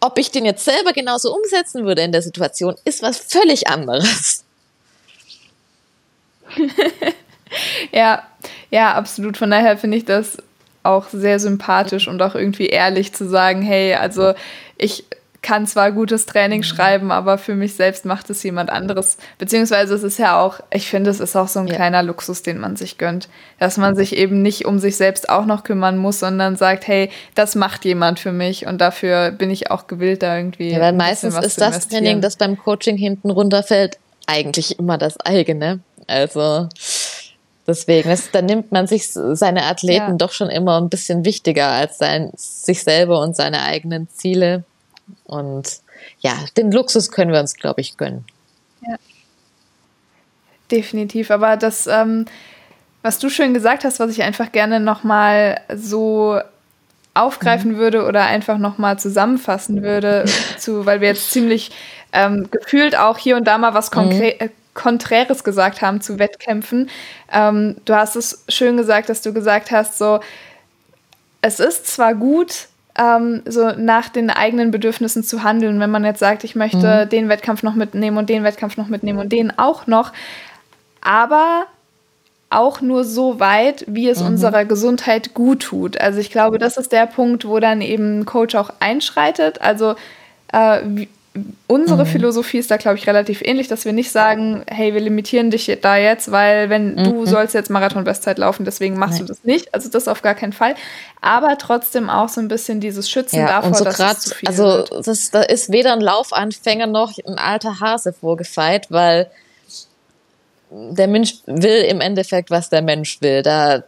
[0.00, 4.44] Ob ich den jetzt selber genauso umsetzen würde in der Situation, ist was völlig anderes.
[7.90, 8.22] ja,
[8.70, 9.38] ja, absolut.
[9.38, 10.36] Von daher finde ich das
[10.86, 14.32] auch sehr sympathisch und auch irgendwie ehrlich zu sagen, hey, also
[14.76, 15.04] ich
[15.46, 16.64] kann zwar gutes Training mhm.
[16.64, 19.16] schreiben, aber für mich selbst macht es jemand anderes.
[19.38, 21.76] Beziehungsweise es ist ja auch, ich finde, es ist auch so ein ja.
[21.76, 23.28] kleiner Luxus, den man sich gönnt.
[23.60, 27.10] Dass man sich eben nicht um sich selbst auch noch kümmern muss, sondern sagt, hey,
[27.36, 30.72] das macht jemand für mich und dafür bin ich auch gewillt, da irgendwie.
[30.72, 35.78] Ja, weil meistens ist das Training, das beim Coaching hinten runterfällt, eigentlich immer das eigene.
[36.08, 36.68] Also
[37.66, 40.16] Deswegen, das, dann nimmt man sich seine Athleten ja.
[40.16, 44.62] doch schon immer ein bisschen wichtiger als sein, sich selber und seine eigenen Ziele.
[45.24, 45.80] Und
[46.20, 48.24] ja, den Luxus können wir uns, glaube ich, gönnen.
[48.86, 48.96] Ja.
[50.70, 51.32] Definitiv.
[51.32, 52.26] Aber das, ähm,
[53.02, 56.40] was du schön gesagt hast, was ich einfach gerne nochmal so
[57.14, 57.78] aufgreifen mhm.
[57.78, 60.24] würde oder einfach nochmal zusammenfassen würde,
[60.58, 61.72] zu, weil wir jetzt ziemlich
[62.12, 64.40] ähm, gefühlt auch hier und da mal was konkret.
[64.40, 66.88] Mhm Konträres gesagt haben zu Wettkämpfen.
[67.32, 70.20] Ähm, du hast es schön gesagt, dass du gesagt hast, so,
[71.42, 72.68] es ist zwar gut,
[72.98, 77.08] ähm, so nach den eigenen Bedürfnissen zu handeln, wenn man jetzt sagt, ich möchte mhm.
[77.08, 80.12] den Wettkampf noch mitnehmen und den Wettkampf noch mitnehmen und den auch noch,
[81.00, 81.66] aber
[82.48, 84.28] auch nur so weit, wie es mhm.
[84.28, 86.00] unserer Gesundheit gut tut.
[86.00, 89.60] Also ich glaube, das ist der Punkt, wo dann eben ein Coach auch einschreitet.
[89.60, 89.96] Also
[90.52, 91.08] äh, wie,
[91.66, 92.08] unsere mhm.
[92.08, 95.78] Philosophie ist da, glaube ich, relativ ähnlich, dass wir nicht sagen, hey, wir limitieren dich
[95.82, 97.04] da jetzt, weil wenn mhm.
[97.04, 99.26] du sollst jetzt Marathon-Bestzeit laufen, deswegen machst Nein.
[99.26, 99.74] du das nicht.
[99.74, 100.74] Also das auf gar keinen Fall.
[101.20, 104.34] Aber trotzdem auch so ein bisschen dieses Schützen ja, davor, so dass grad, es zu
[104.34, 109.30] viel Also das, da ist weder ein Laufanfänger noch ein alter Hase vorgefeit, weil
[110.70, 113.42] der Mensch will im Endeffekt, was der Mensch will.
[113.42, 113.84] Da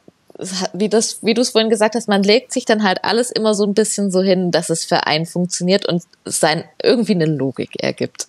[0.72, 3.55] wie, das, wie du es vorhin gesagt hast, man legt sich dann halt alles immer
[3.55, 7.82] so ein bisschen so hin, dass es für einen funktioniert und sein irgendwie eine Logik
[7.82, 8.28] ergibt.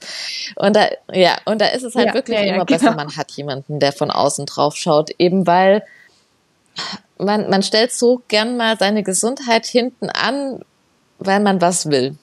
[0.56, 2.80] Und da, ja, und da ist es halt ja, wirklich ja, immer genau.
[2.80, 5.84] besser, man hat jemanden, der von außen drauf schaut, eben weil
[7.20, 10.62] man, man stellt so gern mal seine Gesundheit hinten an,
[11.20, 12.16] weil man was will.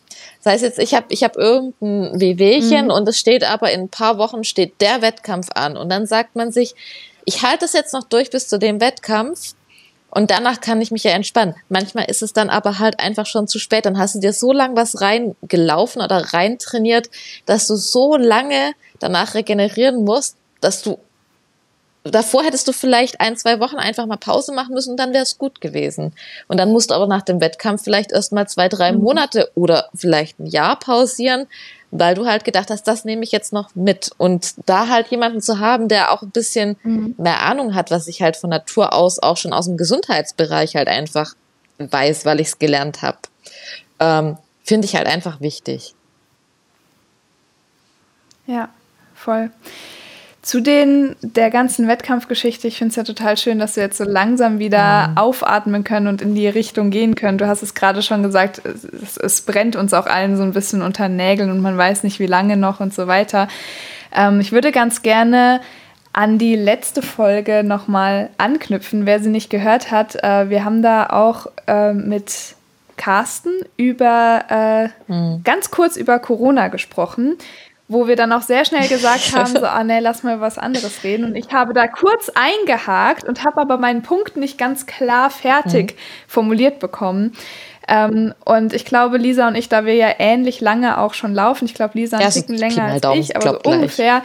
[0.43, 2.91] Das heißt jetzt, ich habe ich hab irgendein Wehwehchen mhm.
[2.91, 6.35] und es steht aber in ein paar Wochen steht der Wettkampf an und dann sagt
[6.35, 6.75] man sich,
[7.25, 9.55] ich halte es jetzt noch durch bis zu dem Wettkampf
[10.11, 11.55] und danach kann ich mich ja entspannen.
[11.69, 13.85] Manchmal ist es dann aber halt einfach schon zu spät.
[13.85, 17.11] Dann hast du dir so lang was reingelaufen oder reintrainiert,
[17.45, 20.99] dass du so lange danach regenerieren musst, dass du
[22.11, 25.23] davor hättest du vielleicht ein, zwei Wochen einfach mal Pause machen müssen und dann wäre
[25.23, 26.13] es gut gewesen.
[26.49, 29.03] Und dann musst du aber nach dem Wettkampf vielleicht erst mal zwei, drei mhm.
[29.03, 31.47] Monate oder vielleicht ein Jahr pausieren,
[31.91, 34.11] weil du halt gedacht hast, das nehme ich jetzt noch mit.
[34.19, 37.15] Und da halt jemanden zu haben, der auch ein bisschen mhm.
[37.19, 40.89] mehr Ahnung hat, was ich halt von Natur aus auch schon aus dem Gesundheitsbereich halt
[40.89, 41.35] einfach
[41.79, 43.19] weiß, weil ich es gelernt habe,
[44.01, 45.95] ähm, finde ich halt einfach wichtig.
[48.47, 48.69] Ja,
[49.15, 49.51] voll.
[50.47, 54.05] Zu den, der ganzen Wettkampfgeschichte, ich finde es ja total schön, dass wir jetzt so
[54.05, 55.17] langsam wieder mhm.
[55.17, 57.37] aufatmen können und in die Richtung gehen können.
[57.37, 60.83] Du hast es gerade schon gesagt, es, es, brennt uns auch allen so ein bisschen
[60.83, 63.49] unter Nägeln und man weiß nicht, wie lange noch und so weiter.
[64.15, 65.61] Ähm, ich würde ganz gerne
[66.13, 70.15] an die letzte Folge nochmal anknüpfen, wer sie nicht gehört hat.
[70.23, 72.55] Äh, wir haben da auch äh, mit
[72.97, 74.45] Carsten über
[75.09, 75.43] äh, mhm.
[75.43, 77.37] ganz kurz über Corona gesprochen
[77.89, 81.05] wo wir dann auch sehr schnell gesagt haben, so, ah nee, lass mal was anderes
[81.05, 81.25] reden.
[81.25, 85.93] Und ich habe da kurz eingehakt und habe aber meinen Punkt nicht ganz klar fertig
[85.93, 85.99] mhm.
[86.27, 87.33] formuliert bekommen.
[87.89, 91.67] Ähm, und ich glaube, Lisa und ich, da wir ja ähnlich lange auch schon laufen,
[91.67, 94.23] ich glaube, Lisa ein bisschen länger als Daumen, ich, aber so ungefähr,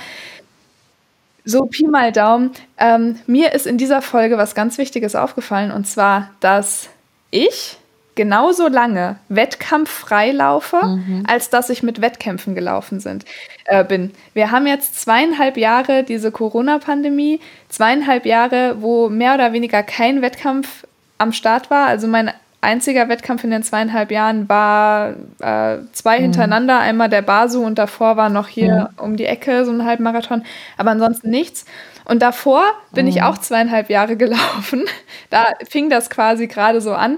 [1.45, 5.85] so Pi mal Daumen, ähm, mir ist in dieser Folge was ganz Wichtiges aufgefallen, und
[5.85, 6.89] zwar, dass
[7.29, 7.77] ich
[8.15, 11.23] genauso lange wettkampffrei laufe, mhm.
[11.27, 13.25] als dass ich mit Wettkämpfen gelaufen sind,
[13.65, 14.11] äh, bin.
[14.33, 17.39] Wir haben jetzt zweieinhalb Jahre diese Corona-Pandemie,
[17.69, 20.85] zweieinhalb Jahre, wo mehr oder weniger kein Wettkampf
[21.17, 21.87] am Start war.
[21.87, 22.31] Also mein
[22.61, 26.23] einziger Wettkampf in den zweieinhalb Jahren war äh, zwei mhm.
[26.23, 29.03] hintereinander, einmal der Basu und davor war noch hier mhm.
[29.03, 30.43] um die Ecke so ein Halbmarathon,
[30.77, 31.65] aber ansonsten nichts.
[32.05, 33.23] Und davor bin ich mhm.
[33.23, 34.83] auch zweieinhalb Jahre gelaufen.
[35.29, 37.17] Da fing das quasi gerade so an.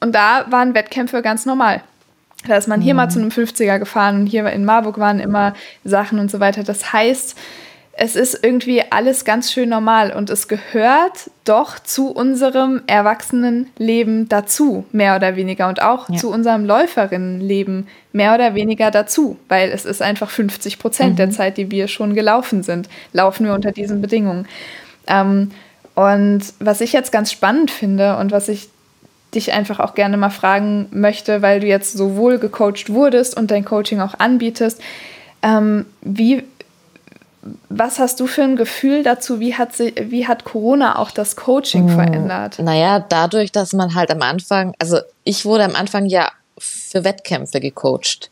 [0.00, 1.82] Und da waren Wettkämpfe ganz normal.
[2.46, 2.98] Da ist man hier mhm.
[2.98, 6.62] mal zu einem 50er gefahren und hier in Marburg waren immer Sachen und so weiter.
[6.62, 7.36] Das heißt,
[8.00, 14.86] es ist irgendwie alles ganz schön normal und es gehört doch zu unserem Erwachsenenleben dazu,
[14.92, 15.68] mehr oder weniger.
[15.68, 16.16] Und auch ja.
[16.16, 21.16] zu unserem Läuferinnenleben mehr oder weniger dazu, weil es ist einfach 50 Prozent mhm.
[21.16, 24.46] der Zeit, die wir schon gelaufen sind, laufen wir unter diesen Bedingungen.
[25.08, 25.50] Ähm,
[25.96, 28.68] und was ich jetzt ganz spannend finde und was ich
[29.34, 33.64] dich einfach auch gerne mal fragen möchte, weil du jetzt sowohl gecoacht wurdest und dein
[33.64, 34.80] Coaching auch anbietest.
[35.42, 36.44] Ähm, wie,
[37.68, 39.38] was hast du für ein Gefühl dazu?
[39.38, 42.58] Wie hat, sie, wie hat Corona auch das Coaching hm, verändert?
[42.58, 47.60] Naja, dadurch, dass man halt am Anfang, also ich wurde am Anfang ja für Wettkämpfe
[47.60, 48.30] gecoacht.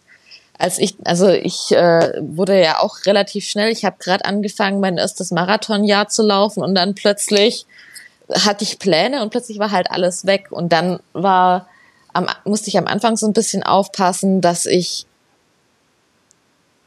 [0.58, 4.96] Als ich, also ich äh, wurde ja auch relativ schnell, ich habe gerade angefangen, mein
[4.96, 7.66] erstes Marathonjahr zu laufen und dann plötzlich
[8.32, 10.48] hatte ich Pläne und plötzlich war halt alles weg.
[10.50, 11.68] Und dann war,
[12.12, 15.06] am, musste ich am Anfang so ein bisschen aufpassen, dass ich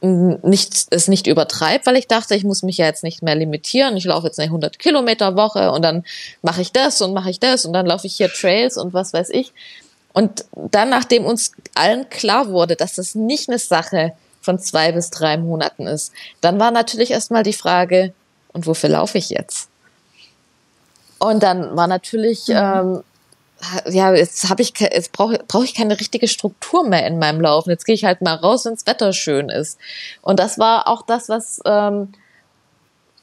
[0.02, 3.96] nicht, es nicht übertreibe, weil ich dachte, ich muss mich ja jetzt nicht mehr limitieren.
[3.96, 6.04] Ich laufe jetzt eine 100 Kilometer Woche und dann
[6.42, 9.12] mache ich das und mache ich das und dann laufe ich hier Trails und was
[9.12, 9.52] weiß ich.
[10.12, 15.10] Und dann, nachdem uns allen klar wurde, dass das nicht eine Sache von zwei bis
[15.10, 18.12] drei Monaten ist, dann war natürlich erstmal die Frage,
[18.52, 19.69] und wofür laufe ich jetzt?
[21.20, 22.54] Und dann war natürlich, mhm.
[22.56, 23.02] ähm,
[23.86, 27.70] ja, jetzt habe ich, jetzt brauche brauch ich keine richtige Struktur mehr in meinem Laufen.
[27.70, 29.78] Jetzt gehe ich halt mal raus, wenn das Wetter schön ist.
[30.22, 32.12] Und das war auch das, was ähm,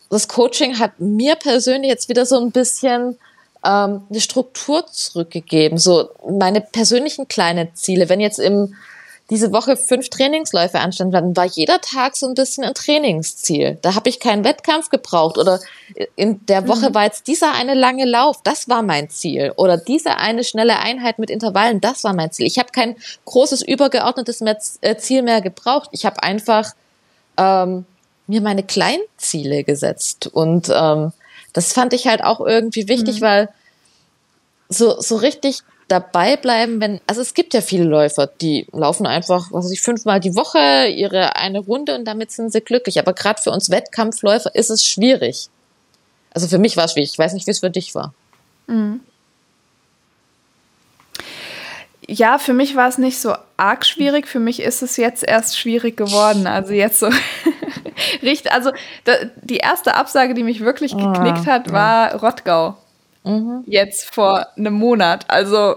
[0.10, 3.18] das Coaching hat mir persönlich jetzt wieder so ein bisschen
[3.66, 8.08] ähm, eine Struktur zurückgegeben, so meine persönlichen kleinen Ziele.
[8.08, 8.76] Wenn jetzt im
[9.30, 13.78] diese Woche fünf Trainingsläufe anstanden, dann war jeder Tag so ein bisschen ein Trainingsziel.
[13.82, 15.60] Da habe ich keinen Wettkampf gebraucht oder
[16.16, 16.96] in der Woche mhm.
[16.96, 21.20] war jetzt dieser eine lange Lauf, das war mein Ziel oder diese eine schnelle Einheit
[21.20, 22.46] mit Intervallen, das war mein Ziel.
[22.46, 24.42] Ich habe kein großes übergeordnetes
[24.82, 25.90] äh, Ziel mehr gebraucht.
[25.92, 26.74] Ich habe einfach
[27.36, 27.86] ähm,
[28.28, 31.12] mir meine kleinen Ziele gesetzt und ähm,
[31.52, 33.26] das fand ich halt auch irgendwie wichtig, mhm.
[33.26, 33.50] weil
[34.70, 39.52] so, so richtig dabei bleiben, wenn, also es gibt ja viele Läufer, die laufen einfach,
[39.52, 43.00] was weiß ich, fünfmal die Woche ihre eine Runde und damit sind sie glücklich.
[43.00, 45.50] Aber gerade für uns Wettkampfläufer ist es schwierig.
[46.34, 47.12] Also für mich war es schwierig.
[47.14, 48.14] Ich weiß nicht, wie es für dich war.
[48.68, 49.00] Mhm.
[52.10, 54.28] Ja, für mich war es nicht so arg schwierig.
[54.28, 56.48] Für mich ist es jetzt erst schwierig geworden.
[56.48, 57.10] Also jetzt so
[58.22, 58.52] richtig.
[58.52, 58.72] Also
[59.42, 62.78] die erste Absage, die mich wirklich ah, geknickt hat, war Rottgau.
[63.28, 63.64] Mhm.
[63.66, 65.26] Jetzt vor einem Monat.
[65.30, 65.76] Also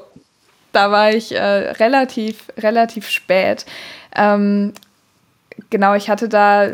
[0.73, 3.67] da war ich äh, relativ, relativ spät.
[4.15, 4.73] Ähm,
[5.71, 6.69] genau, ich hatte da,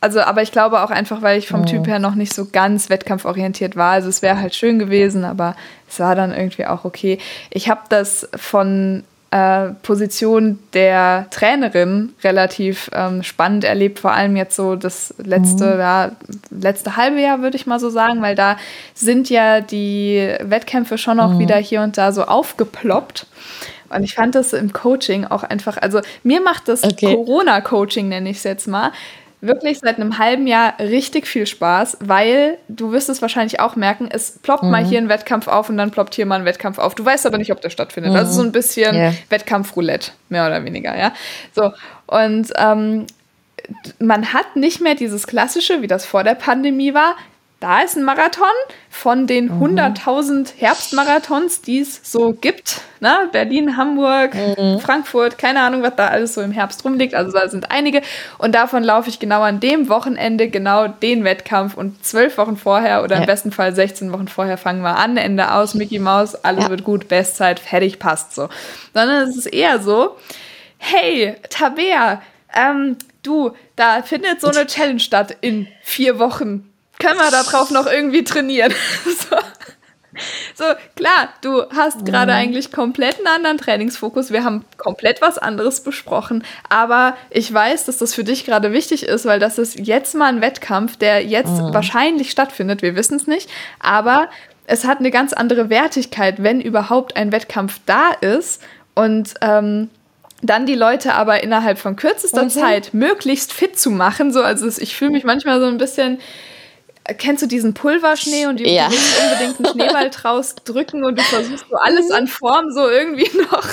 [0.00, 1.66] also, aber ich glaube auch einfach, weil ich vom mhm.
[1.66, 3.92] Typ her noch nicht so ganz wettkampforientiert war.
[3.92, 5.56] Also es wäre halt schön gewesen, aber
[5.88, 7.18] es war dann irgendwie auch okay.
[7.50, 14.56] Ich habe das von äh, Position der Trainerin relativ ähm, spannend erlebt, vor allem jetzt
[14.56, 15.80] so das letzte, mhm.
[15.80, 16.12] ja,
[16.50, 18.56] letzte halbe Jahr, würde ich mal so sagen, weil da
[18.94, 21.40] sind ja die Wettkämpfe schon auch mhm.
[21.40, 23.26] wieder hier und da so aufgeploppt.
[23.90, 27.14] Und ich fand das im Coaching auch einfach, also mir macht das okay.
[27.14, 28.92] Corona-Coaching, nenne ich es jetzt mal,
[29.40, 34.08] wirklich seit einem halben Jahr richtig viel Spaß, weil du wirst es wahrscheinlich auch merken,
[34.10, 34.70] es ploppt mhm.
[34.70, 36.94] mal hier ein Wettkampf auf und dann ploppt hier mal ein Wettkampf auf.
[36.94, 38.12] Du weißt aber nicht, ob der stattfindet.
[38.12, 38.18] Mhm.
[38.18, 39.14] Also so ein bisschen yeah.
[39.28, 41.12] Wettkampfroulette, mehr oder weniger, ja.
[41.54, 41.72] So.
[42.06, 43.06] Und ähm,
[43.98, 47.16] man hat nicht mehr dieses klassische, wie das vor der Pandemie war
[47.60, 48.46] da ist ein Marathon
[48.88, 50.44] von den 100.000 mhm.
[50.58, 52.82] Herbstmarathons, die es so gibt.
[53.00, 53.28] Ne?
[53.32, 54.78] Berlin, Hamburg, mhm.
[54.78, 57.14] Frankfurt, keine Ahnung, was da alles so im Herbst rumliegt.
[57.14, 58.02] Also da sind einige.
[58.38, 61.76] Und davon laufe ich genau an dem Wochenende genau den Wettkampf.
[61.76, 63.22] Und zwölf Wochen vorher oder ja.
[63.22, 66.70] im besten Fall 16 Wochen vorher fangen wir an, Ende aus, Mickey Mouse, alles ja.
[66.70, 68.48] wird gut, Bestzeit, fertig, passt so.
[68.94, 70.16] Sondern es ist eher so,
[70.76, 72.22] hey, Tabea,
[72.54, 76.67] ähm, du, da findet so eine Challenge statt in vier Wochen
[76.98, 78.72] können wir darauf noch irgendwie trainieren?
[79.04, 79.36] so.
[80.54, 80.64] so.
[80.96, 82.38] klar, du hast gerade mhm.
[82.38, 84.32] eigentlich komplett einen anderen Trainingsfokus.
[84.32, 86.44] Wir haben komplett was anderes besprochen.
[86.68, 90.26] Aber ich weiß, dass das für dich gerade wichtig ist, weil das ist jetzt mal
[90.26, 91.72] ein Wettkampf, der jetzt mhm.
[91.72, 92.82] wahrscheinlich stattfindet.
[92.82, 93.48] Wir wissen es nicht.
[93.78, 94.28] Aber
[94.66, 98.62] es hat eine ganz andere Wertigkeit, wenn überhaupt ein Wettkampf da ist.
[98.94, 99.90] Und ähm,
[100.42, 102.50] dann die Leute aber innerhalb von kürzester mhm.
[102.50, 104.32] Zeit möglichst fit zu machen.
[104.32, 106.18] So, also ich fühle mich manchmal so ein bisschen
[107.16, 108.90] kennst du diesen Pulverschnee und du ja.
[108.90, 113.30] willst unbedingt einen Schneeball draus drücken und du versuchst so alles an Form so irgendwie
[113.50, 113.66] noch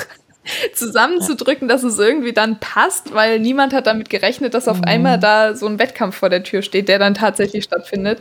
[0.74, 5.20] zusammenzudrücken, dass es irgendwie dann passt, weil niemand hat damit gerechnet, dass auf einmal mhm.
[5.20, 8.20] da so ein Wettkampf vor der Tür steht, der dann tatsächlich stattfindet.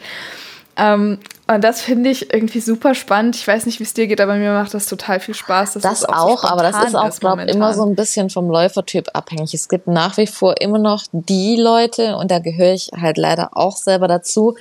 [0.78, 3.36] Ähm, und das finde ich irgendwie super spannend.
[3.36, 5.74] Ich weiß nicht, wie es dir geht, aber mir macht das total viel Spaß.
[5.74, 9.10] Das auch, so aber das ist auch, glaube ich, immer so ein bisschen vom Läufertyp
[9.14, 9.54] abhängig.
[9.54, 13.56] Es gibt nach wie vor immer noch die Leute, und da gehöre ich halt leider
[13.56, 14.58] auch selber dazu,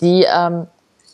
[0.00, 0.66] die, ähm,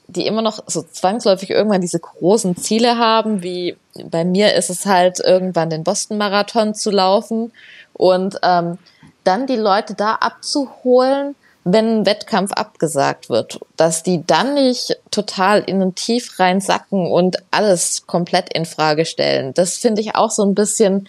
[0.09, 4.87] die immer noch so zwangsläufig irgendwann diese großen Ziele haben, wie bei mir ist es
[4.87, 7.53] halt irgendwann den Boston-Marathon zu laufen
[7.93, 8.79] und ähm,
[9.25, 15.61] dann die Leute da abzuholen, wenn ein Wettkampf abgesagt wird, dass die dann nicht total
[15.61, 19.53] in den Tief reinsacken und alles komplett in Frage stellen.
[19.55, 21.09] Das finde ich auch so ein bisschen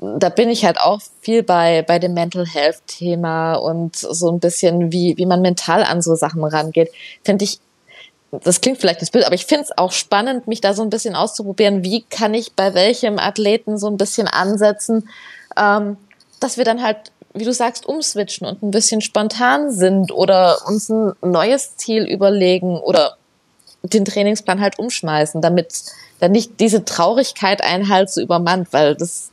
[0.00, 4.38] da bin ich halt auch viel bei, bei dem Mental Health Thema und so ein
[4.38, 6.90] bisschen, wie, wie man mental an so Sachen rangeht,
[7.24, 7.58] finde ich,
[8.30, 10.90] das klingt vielleicht das Bild, aber ich finde es auch spannend, mich da so ein
[10.90, 15.08] bisschen auszuprobieren, wie kann ich bei welchem Athleten so ein bisschen ansetzen,
[15.56, 15.96] ähm,
[16.38, 20.88] dass wir dann halt, wie du sagst, umswitchen und ein bisschen spontan sind oder uns
[20.90, 23.16] ein neues Ziel überlegen oder
[23.82, 25.82] den Trainingsplan halt umschmeißen, damit
[26.20, 29.30] dann nicht diese Traurigkeit einen halt so übermannt, weil das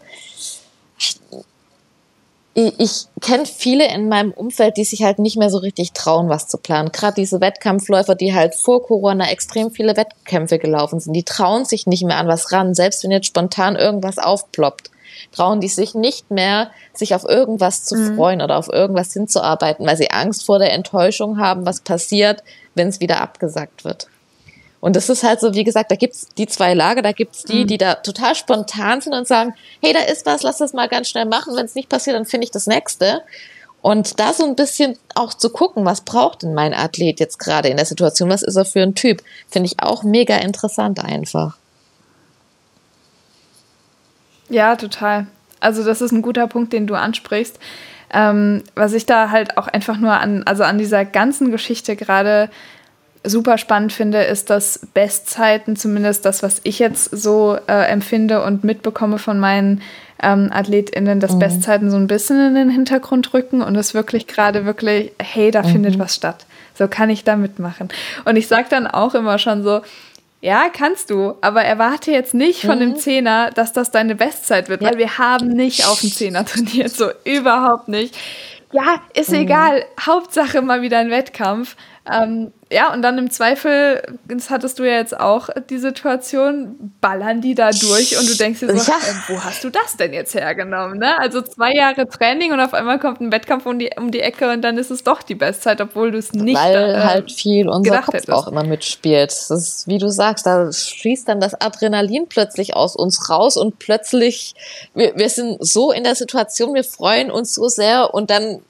[2.57, 6.29] ich, ich kenne viele in meinem Umfeld, die sich halt nicht mehr so richtig trauen,
[6.29, 6.93] was zu planen.
[6.93, 11.85] Gerade diese Wettkampfläufer, die halt vor Corona extrem viele Wettkämpfe gelaufen sind, die trauen sich
[11.85, 14.89] nicht mehr an was ran, selbst wenn jetzt spontan irgendwas aufploppt.
[15.33, 18.15] Trauen die sich nicht mehr, sich auf irgendwas zu mhm.
[18.15, 22.41] freuen oder auf irgendwas hinzuarbeiten, weil sie Angst vor der Enttäuschung haben, was passiert,
[22.73, 24.07] wenn es wieder abgesagt wird.
[24.85, 27.63] Und das ist halt so, wie gesagt, da gibt's die zwei Lager, da gibt's die,
[27.63, 27.67] mhm.
[27.67, 31.09] die da total spontan sind und sagen, hey, da ist was, lass das mal ganz
[31.09, 31.55] schnell machen.
[31.55, 33.23] Wenn es nicht passiert, dann finde ich das nächste.
[33.81, 37.69] Und da so ein bisschen auch zu gucken, was braucht denn mein Athlet jetzt gerade
[37.69, 41.57] in der Situation, was ist er für ein Typ, finde ich auch mega interessant einfach.
[44.49, 45.25] Ja, total.
[45.61, 47.57] Also das ist ein guter Punkt, den du ansprichst.
[48.13, 52.51] Ähm, was ich da halt auch einfach nur an, also an dieser ganzen Geschichte gerade
[53.25, 58.63] super spannend finde, ist, dass Bestzeiten, zumindest das, was ich jetzt so äh, empfinde und
[58.63, 59.81] mitbekomme von meinen
[60.21, 61.39] ähm, AthletInnen, dass mhm.
[61.39, 65.63] Bestzeiten so ein bisschen in den Hintergrund rücken und es wirklich gerade wirklich, hey, da
[65.63, 65.67] mhm.
[65.67, 66.45] findet was statt.
[66.73, 67.89] So kann ich da mitmachen.
[68.25, 69.81] Und ich sage dann auch immer schon so,
[70.41, 72.95] ja, kannst du, aber erwarte jetzt nicht von dem mhm.
[72.97, 74.89] Zehner, dass das deine Bestzeit wird, ja.
[74.89, 78.15] weil wir haben nicht auf dem Zehner trainiert, so überhaupt nicht.
[78.71, 79.37] Ja, ist mhm.
[79.37, 81.75] egal, Hauptsache mal wieder ein Wettkampf.
[82.11, 87.41] Ähm, ja, und dann im Zweifel, das hattest du ja jetzt auch die Situation, ballern
[87.41, 88.97] die da durch und du denkst dir so, ja.
[88.97, 90.99] äh, wo hast du das denn jetzt hergenommen?
[90.99, 91.17] Ne?
[91.19, 94.51] Also zwei Jahre Training und auf einmal kommt ein Wettkampf um die, um die Ecke
[94.51, 97.69] und dann ist es doch die Bestzeit, obwohl du es nicht Weil äh, halt viel
[97.69, 98.31] unser Kopf hättest.
[98.31, 99.31] auch immer mitspielt.
[99.31, 103.79] Das ist, wie du sagst, da schließt dann das Adrenalin plötzlich aus uns raus und
[103.79, 104.55] plötzlich,
[104.93, 108.61] wir, wir sind so in der Situation, wir freuen uns so sehr und dann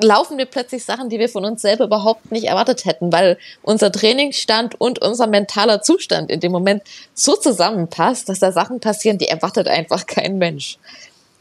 [0.00, 3.92] laufen wir plötzlich Sachen, die wir von uns selber überhaupt nicht erwartet hätten, weil unser
[3.92, 6.82] Trainingsstand und unser mentaler Zustand in dem Moment
[7.14, 10.78] so zusammenpasst, dass da Sachen passieren, die erwartet einfach kein Mensch.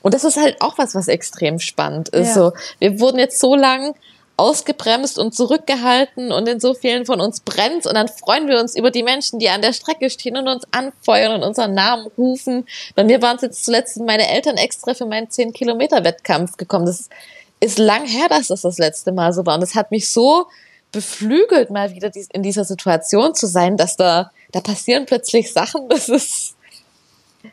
[0.01, 2.29] Und das ist halt auch was, was extrem spannend ist.
[2.29, 2.33] Ja.
[2.33, 3.95] So, wir wurden jetzt so lang
[4.37, 8.75] ausgebremst und zurückgehalten und in so vielen von uns brennt und dann freuen wir uns
[8.75, 12.67] über die Menschen, die an der Strecke stehen und uns anfeuern und unseren Namen rufen.
[12.93, 16.85] Bei mir waren es jetzt zuletzt meine Eltern extra für meinen 10 Kilometer Wettkampf gekommen.
[16.85, 17.11] Das ist
[17.59, 19.55] ist lang her, dass das das letzte Mal so war.
[19.55, 20.47] Und es hat mich so
[20.91, 26.09] beflügelt, mal wieder in dieser Situation zu sein, dass da, da passieren plötzlich Sachen, das
[26.09, 26.55] ist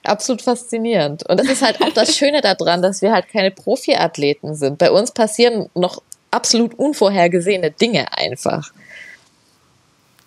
[0.02, 1.28] absolut faszinierend.
[1.28, 4.78] Und das ist halt auch das Schöne daran, dass wir halt keine Profiathleten sind.
[4.78, 8.72] Bei uns passieren noch absolut unvorhergesehene Dinge einfach.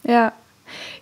[0.04, 0.32] Ja,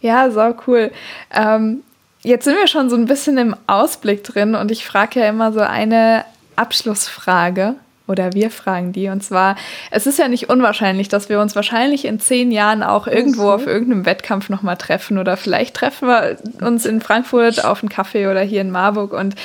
[0.02, 0.92] ja, so cool.
[1.34, 1.84] Ähm,
[2.24, 5.54] jetzt sind wir schon so ein bisschen im Ausblick drin und ich frage ja immer
[5.54, 7.76] so eine Abschlussfrage.
[8.08, 9.10] Oder wir fragen die.
[9.10, 9.56] Und zwar,
[9.90, 13.66] es ist ja nicht unwahrscheinlich, dass wir uns wahrscheinlich in zehn Jahren auch irgendwo auf
[13.66, 15.18] irgendeinem Wettkampf nochmal treffen.
[15.18, 19.12] Oder vielleicht treffen wir uns in Frankfurt auf einen Kaffee oder hier in Marburg.
[19.12, 19.36] Und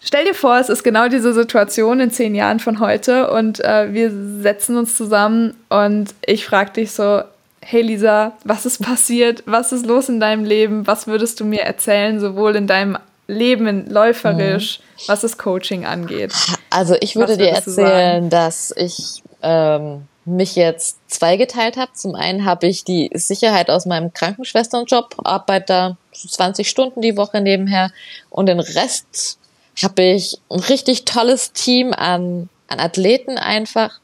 [0.00, 3.30] stell dir vor, es ist genau diese Situation in zehn Jahren von heute.
[3.30, 4.10] Und äh, wir
[4.40, 7.22] setzen uns zusammen und ich frage dich so,
[7.60, 9.42] hey Lisa, was ist passiert?
[9.44, 10.86] Was ist los in deinem Leben?
[10.86, 12.96] Was würdest du mir erzählen, sowohl in deinem
[13.28, 15.02] Leben läuferisch, mhm.
[15.06, 16.32] was das Coaching angeht?
[16.70, 21.92] Also ich würde dir erzählen, dass ich ähm, mich jetzt zweigeteilt habe.
[21.92, 27.40] Zum einen habe ich die Sicherheit aus meinem Krankenschwesternjob, arbeite da 20 Stunden die Woche
[27.40, 27.90] nebenher
[28.30, 29.38] und den Rest
[29.82, 34.00] habe ich ein richtig tolles Team an, an Athleten einfach.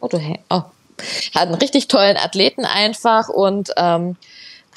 [0.00, 0.18] Oh, du,
[0.50, 0.62] oh,
[1.34, 4.16] hat einen richtig tollen Athleten einfach und ähm,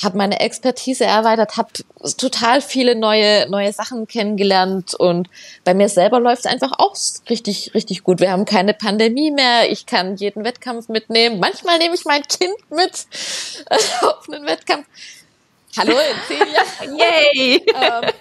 [0.03, 1.69] habe meine Expertise erweitert, habe
[2.17, 5.29] total viele neue neue Sachen kennengelernt und
[5.63, 6.95] bei mir selber läuft es einfach auch
[7.29, 8.19] richtig richtig gut.
[8.19, 11.39] Wir haben keine Pandemie mehr, ich kann jeden Wettkampf mitnehmen.
[11.39, 13.05] Manchmal nehme ich mein Kind mit
[14.01, 14.85] auf einen Wettkampf.
[15.77, 16.97] Hallo in zehn Jahren.
[16.97, 17.65] Yay!
[17.67, 18.11] ähm,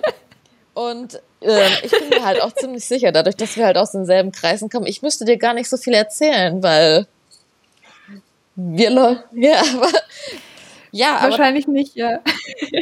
[0.75, 4.33] und ähm, ich bin mir halt auch ziemlich sicher, dadurch, dass wir halt aus denselben
[4.33, 7.07] Kreisen kommen, ich müsste dir gar nicht so viel erzählen, weil
[8.55, 9.91] wir, ja, aber
[10.93, 12.21] ja, wahrscheinlich nicht, ja.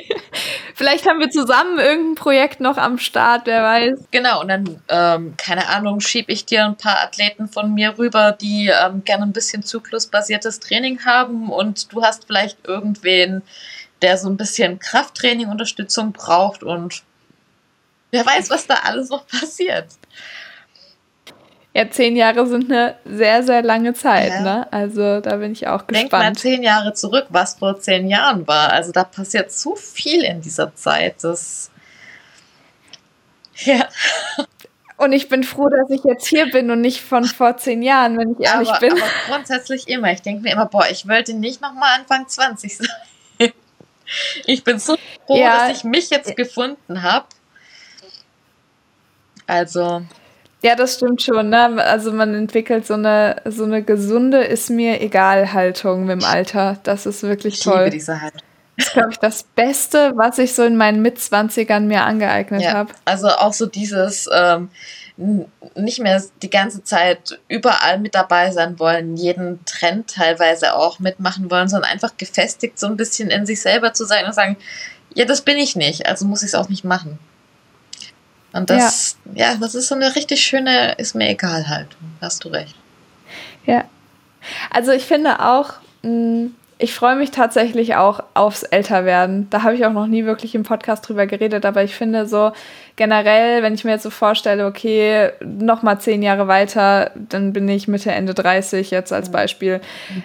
[0.75, 4.09] Vielleicht haben wir zusammen irgendein Projekt noch am Start, wer weiß.
[4.11, 8.33] Genau, und dann, ähm, keine Ahnung, schiebe ich dir ein paar Athleten von mir rüber,
[8.33, 13.43] die ähm, gerne ein bisschen zyklusbasiertes Training haben und du hast vielleicht irgendwen,
[14.03, 17.03] der so ein bisschen Krafttraining, Unterstützung braucht und
[18.11, 19.87] wer weiß, was da alles noch passiert.
[21.77, 24.41] Ja, zehn Jahre sind eine sehr, sehr lange Zeit, ja.
[24.41, 24.73] ne?
[24.73, 26.11] Also da bin ich auch gespannt.
[26.11, 28.73] Denk mal zehn Jahre zurück, was vor zehn Jahren war.
[28.73, 31.17] Also da passiert so viel in dieser Zeit.
[31.23, 31.71] Das
[33.57, 33.87] ja.
[34.97, 38.17] Und ich bin froh, dass ich jetzt hier bin und nicht von vor zehn Jahren,
[38.17, 38.93] wenn ich ehrlich aber, bin.
[38.93, 40.11] Aber grundsätzlich immer.
[40.13, 42.89] Ich denke mir immer, boah, ich wollte nicht nochmal Anfang 20 sein.
[44.47, 44.97] Ich bin so
[45.27, 45.69] froh, ja.
[45.69, 47.27] dass ich mich jetzt gefunden habe.
[49.49, 50.07] Also.
[50.67, 51.51] Ja, das stimmt schon.
[51.51, 51.81] Ne?
[51.85, 56.81] Also man entwickelt so eine, so eine gesunde ist mir egal Haltung mit dem Alter.
[56.83, 57.85] Das ist wirklich ich toll.
[57.85, 58.43] Liebe diese Haltung.
[58.77, 62.73] Das ist, glaube ich, das Beste, was ich so in meinen Mitzwanzigern mir angeeignet ja,
[62.73, 62.93] habe.
[63.05, 64.69] Also auch so dieses ähm,
[65.77, 71.49] nicht mehr die ganze Zeit überall mit dabei sein wollen, jeden Trend teilweise auch mitmachen
[71.49, 74.57] wollen, sondern einfach gefestigt so ein bisschen in sich selber zu sein und sagen,
[75.15, 77.21] ja, das bin ich nicht, also muss ich es auch nicht machen.
[78.57, 79.53] Und das, ja.
[79.53, 81.89] ja, das ist so eine richtig schöne, ist mir egal halt.
[82.21, 82.75] Hast du recht.
[83.67, 83.85] Ja.
[84.71, 89.49] Also ich finde auch, mh, mm, ich freue mich tatsächlich auch aufs Älterwerden.
[89.49, 92.53] Da habe ich auch noch nie wirklich im Podcast drüber geredet, aber ich finde so
[92.97, 97.69] generell, wenn ich mir jetzt so vorstelle, okay, noch mal zehn Jahre weiter, dann bin
[97.69, 99.81] ich Mitte, Ende 30 jetzt als Beispiel.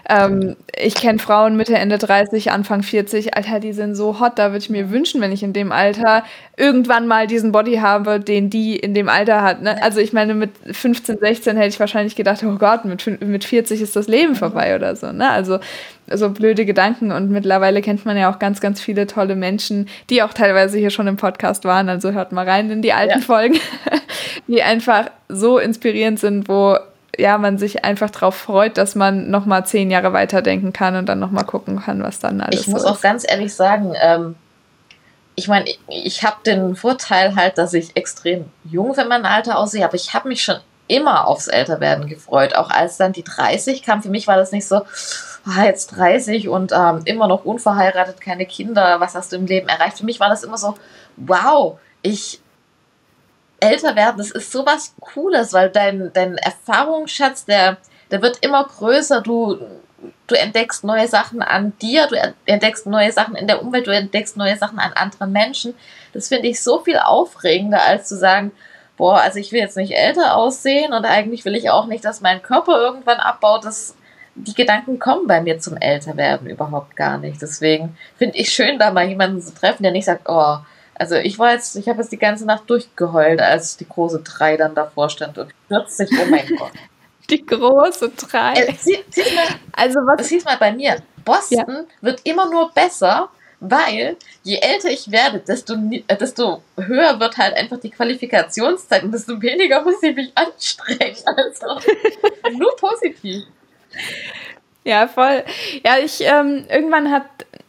[0.09, 4.47] Ähm, ich kenne Frauen Mitte, Ende 30, Anfang 40, Alter, die sind so hot, da
[4.51, 6.23] würde ich mir wünschen, wenn ich in dem Alter
[6.57, 9.61] irgendwann mal diesen Body habe, den die in dem Alter hat.
[9.61, 9.81] Ne?
[9.81, 13.81] Also ich meine, mit 15, 16 hätte ich wahrscheinlich gedacht, oh Gott, mit, mit 40
[13.81, 15.11] ist das Leben vorbei oder so.
[15.11, 15.29] Ne?
[15.29, 15.59] Also
[16.13, 20.23] so blöde Gedanken und mittlerweile kennt man ja auch ganz, ganz viele tolle Menschen, die
[20.23, 21.89] auch teilweise hier schon im Podcast waren.
[21.89, 23.25] Also hört mal rein in die alten ja.
[23.25, 23.59] Folgen,
[24.47, 26.77] die einfach so inspirierend sind, wo
[27.17, 31.07] ja, man sich einfach darauf freut, dass man noch mal zehn Jahre weiterdenken kann und
[31.07, 33.93] dann noch mal gucken kann, was dann alles Ich muss so auch ganz ehrlich sagen,
[34.01, 34.35] ähm,
[35.35, 39.57] ich meine, ich, ich habe den Vorteil halt, dass ich extrem jung für mein Alter
[39.57, 40.57] aussehe, aber ich habe mich schon
[40.87, 42.55] immer aufs Älterwerden gefreut.
[42.55, 44.81] Auch als dann die 30 kam, für mich war das nicht so,
[45.45, 49.67] ah, jetzt 30 und ähm, immer noch unverheiratet, keine Kinder, was hast du im Leben
[49.67, 49.97] erreicht?
[49.97, 50.75] Für mich war das immer so,
[51.17, 52.41] wow, ich
[53.59, 57.77] älter werden, das ist sowas Cooles, weil dein, dein Erfahrungsschatz, der,
[58.09, 59.59] der wird immer größer, du,
[60.27, 62.15] du entdeckst neue Sachen an dir, du
[62.45, 65.75] entdeckst neue Sachen in der Umwelt, du entdeckst neue Sachen an anderen Menschen.
[66.13, 68.51] Das finde ich so viel aufregender, als zu sagen,
[68.97, 72.21] boah, also ich will jetzt nicht älter aussehen und eigentlich will ich auch nicht, dass
[72.21, 73.65] mein Körper irgendwann abbaut.
[73.65, 73.95] Das,
[74.47, 77.41] die Gedanken kommen bei mir zum Älterwerden überhaupt gar nicht.
[77.41, 80.57] Deswegen finde ich schön, da mal jemanden zu treffen, der nicht sagt, oh,
[80.95, 84.57] also ich war jetzt, ich habe jetzt die ganze Nacht durchgeheult, als die große Drei
[84.57, 86.71] dann davor stand und plötzlich, oh mein Gott.
[87.29, 88.53] Die große Drei.
[88.53, 90.17] Äh, sie, sie mal, also was?
[90.17, 90.97] Das hieß mal bei mir.
[91.23, 91.83] Boston ja.
[92.01, 93.29] wird immer nur besser,
[93.59, 95.75] weil je älter ich werde, desto,
[96.07, 101.15] äh, desto höher wird halt einfach die Qualifikationszeit und desto weniger muss ich mich anstrengen.
[101.25, 101.79] Also
[102.57, 103.45] nur positiv.
[104.83, 105.43] Ja, voll.
[105.85, 107.25] Ja, ich, ähm, irgendwann hat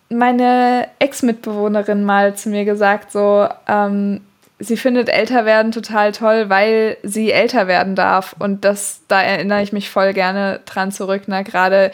[0.09, 4.21] meine Ex-Mitbewohnerin mal zu mir gesagt, so, ähm,
[4.59, 8.35] sie findet älter werden total toll, weil sie älter werden darf.
[8.39, 11.23] Und das, da erinnere ich mich voll gerne dran zurück.
[11.27, 11.91] Na, gerade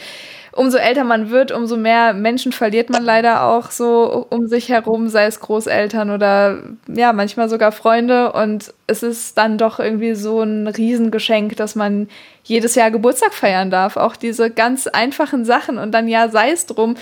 [0.58, 5.08] umso älter man wird, umso mehr Menschen verliert man leider auch so um sich herum,
[5.08, 8.32] sei es Großeltern oder ja, manchmal sogar Freunde.
[8.32, 12.08] Und es ist dann doch irgendwie so ein Riesengeschenk, dass man
[12.42, 13.96] jedes Jahr Geburtstag feiern darf.
[13.96, 15.78] Auch diese ganz einfachen Sachen.
[15.78, 16.96] Und dann ja, sei es drum.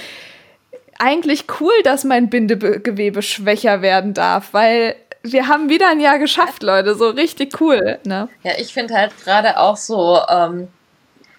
[0.98, 6.62] Eigentlich cool, dass mein Bindegewebe schwächer werden darf, weil wir haben wieder ein Jahr geschafft,
[6.62, 6.94] Leute.
[6.94, 7.98] So richtig cool.
[8.04, 8.28] Ne?
[8.42, 10.68] Ja, ich finde halt gerade auch so, ähm,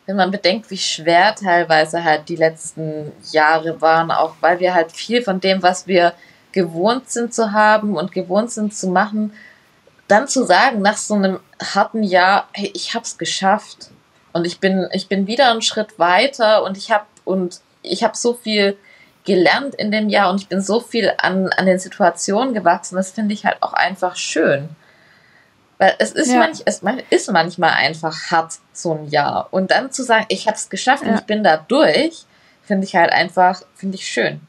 [0.07, 4.93] wenn man bedenkt, wie schwer teilweise halt die letzten Jahre waren, auch weil wir halt
[4.93, 6.13] viel von dem, was wir
[6.53, 9.33] gewohnt sind zu haben und gewohnt sind zu machen,
[10.07, 13.89] dann zu sagen, nach so einem harten Jahr, hey, ich hab's geschafft
[14.31, 18.15] und ich bin, ich bin wieder einen Schritt weiter und ich hab, und ich habe
[18.15, 18.77] so viel
[19.25, 23.11] gelernt in dem Jahr und ich bin so viel an, an den Situationen gewachsen, das
[23.11, 24.69] finde ich halt auch einfach schön.
[25.77, 26.39] Weil es ist, ja.
[26.39, 29.47] manch, es ist manchmal einfach hart, so ein Jahr.
[29.51, 31.11] Und dann zu sagen, ich habe es geschafft ja.
[31.11, 32.25] und ich bin da durch,
[32.63, 34.41] finde ich halt einfach, finde ich schön.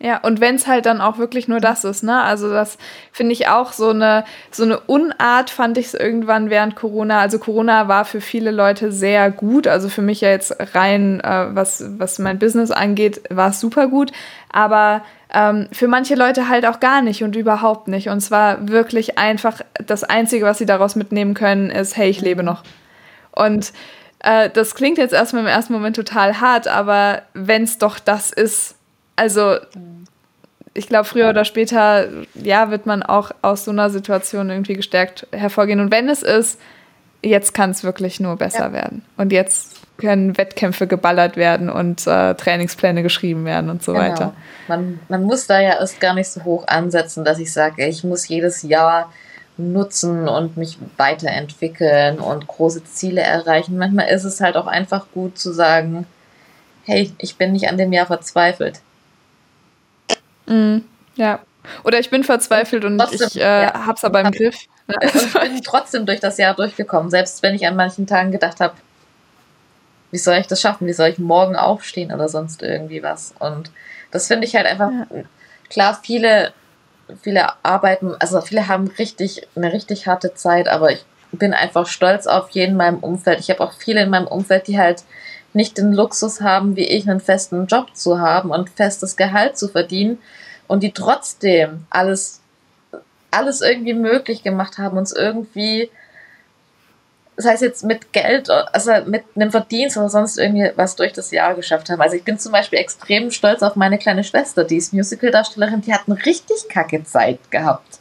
[0.00, 2.20] Ja, und wenn es halt dann auch wirklich nur das ist, ne?
[2.20, 2.78] Also das
[3.12, 7.20] finde ich auch so eine, so eine Unart fand ich es irgendwann während Corona.
[7.20, 9.66] Also Corona war für viele Leute sehr gut.
[9.68, 13.86] Also für mich ja jetzt rein, äh, was, was mein Business angeht, war es super
[13.86, 14.10] gut.
[14.50, 18.08] Aber ähm, für manche Leute halt auch gar nicht und überhaupt nicht.
[18.08, 22.42] Und zwar wirklich einfach das Einzige, was sie daraus mitnehmen können, ist, hey, ich lebe
[22.42, 22.64] noch.
[23.30, 23.72] Und
[24.24, 28.32] äh, das klingt jetzt erstmal im ersten Moment total hart, aber wenn es doch das
[28.32, 28.73] ist,
[29.16, 29.56] also
[30.74, 35.26] ich glaube, früher oder später, ja, wird man auch aus so einer Situation irgendwie gestärkt
[35.30, 35.78] hervorgehen.
[35.80, 36.60] Und wenn es ist,
[37.22, 38.72] jetzt kann es wirklich nur besser ja.
[38.72, 39.04] werden.
[39.16, 44.04] Und jetzt können Wettkämpfe geballert werden und äh, Trainingspläne geschrieben werden und so genau.
[44.04, 44.32] weiter.
[44.66, 48.02] Man, man muss da ja erst gar nicht so hoch ansetzen, dass ich sage, ich
[48.02, 49.12] muss jedes Jahr
[49.56, 53.78] nutzen und mich weiterentwickeln und große Ziele erreichen.
[53.78, 56.06] Manchmal ist es halt auch einfach gut zu sagen,
[56.84, 58.80] hey, ich bin nicht an dem Jahr verzweifelt.
[60.54, 60.84] Mm,
[61.16, 61.40] ja.
[61.82, 63.86] Oder ich bin verzweifelt und, trotzdem, ich äh, ja.
[63.86, 64.56] hab's aber im Griff.
[64.86, 68.60] Und ich bin trotzdem durch das Jahr durchgekommen, selbst wenn ich an manchen Tagen gedacht
[68.60, 68.74] habe,
[70.10, 70.86] wie soll ich das schaffen?
[70.86, 73.34] Wie soll ich morgen aufstehen oder sonst irgendwie was?
[73.38, 73.70] Und
[74.10, 75.06] das finde ich halt einfach, ja.
[75.70, 76.52] klar, viele,
[77.22, 82.26] viele arbeiten, also viele haben richtig, eine richtig harte Zeit, aber ich bin einfach stolz
[82.26, 83.40] auf jeden in meinem Umfeld.
[83.40, 85.02] Ich habe auch viele in meinem Umfeld, die halt
[85.52, 89.68] nicht den Luxus haben, wie ich, einen festen Job zu haben und festes Gehalt zu
[89.68, 90.18] verdienen
[90.66, 92.40] und die trotzdem alles,
[93.30, 95.90] alles irgendwie möglich gemacht haben, uns irgendwie
[97.36, 101.30] das heißt jetzt mit Geld, also mit einem Verdienst oder sonst irgendwie was durch das
[101.30, 102.00] Jahr geschafft haben.
[102.00, 105.92] Also ich bin zum Beispiel extrem stolz auf meine kleine Schwester, die ist Musical-Darstellerin, die
[105.92, 107.98] hat eine richtig kacke Zeit gehabt.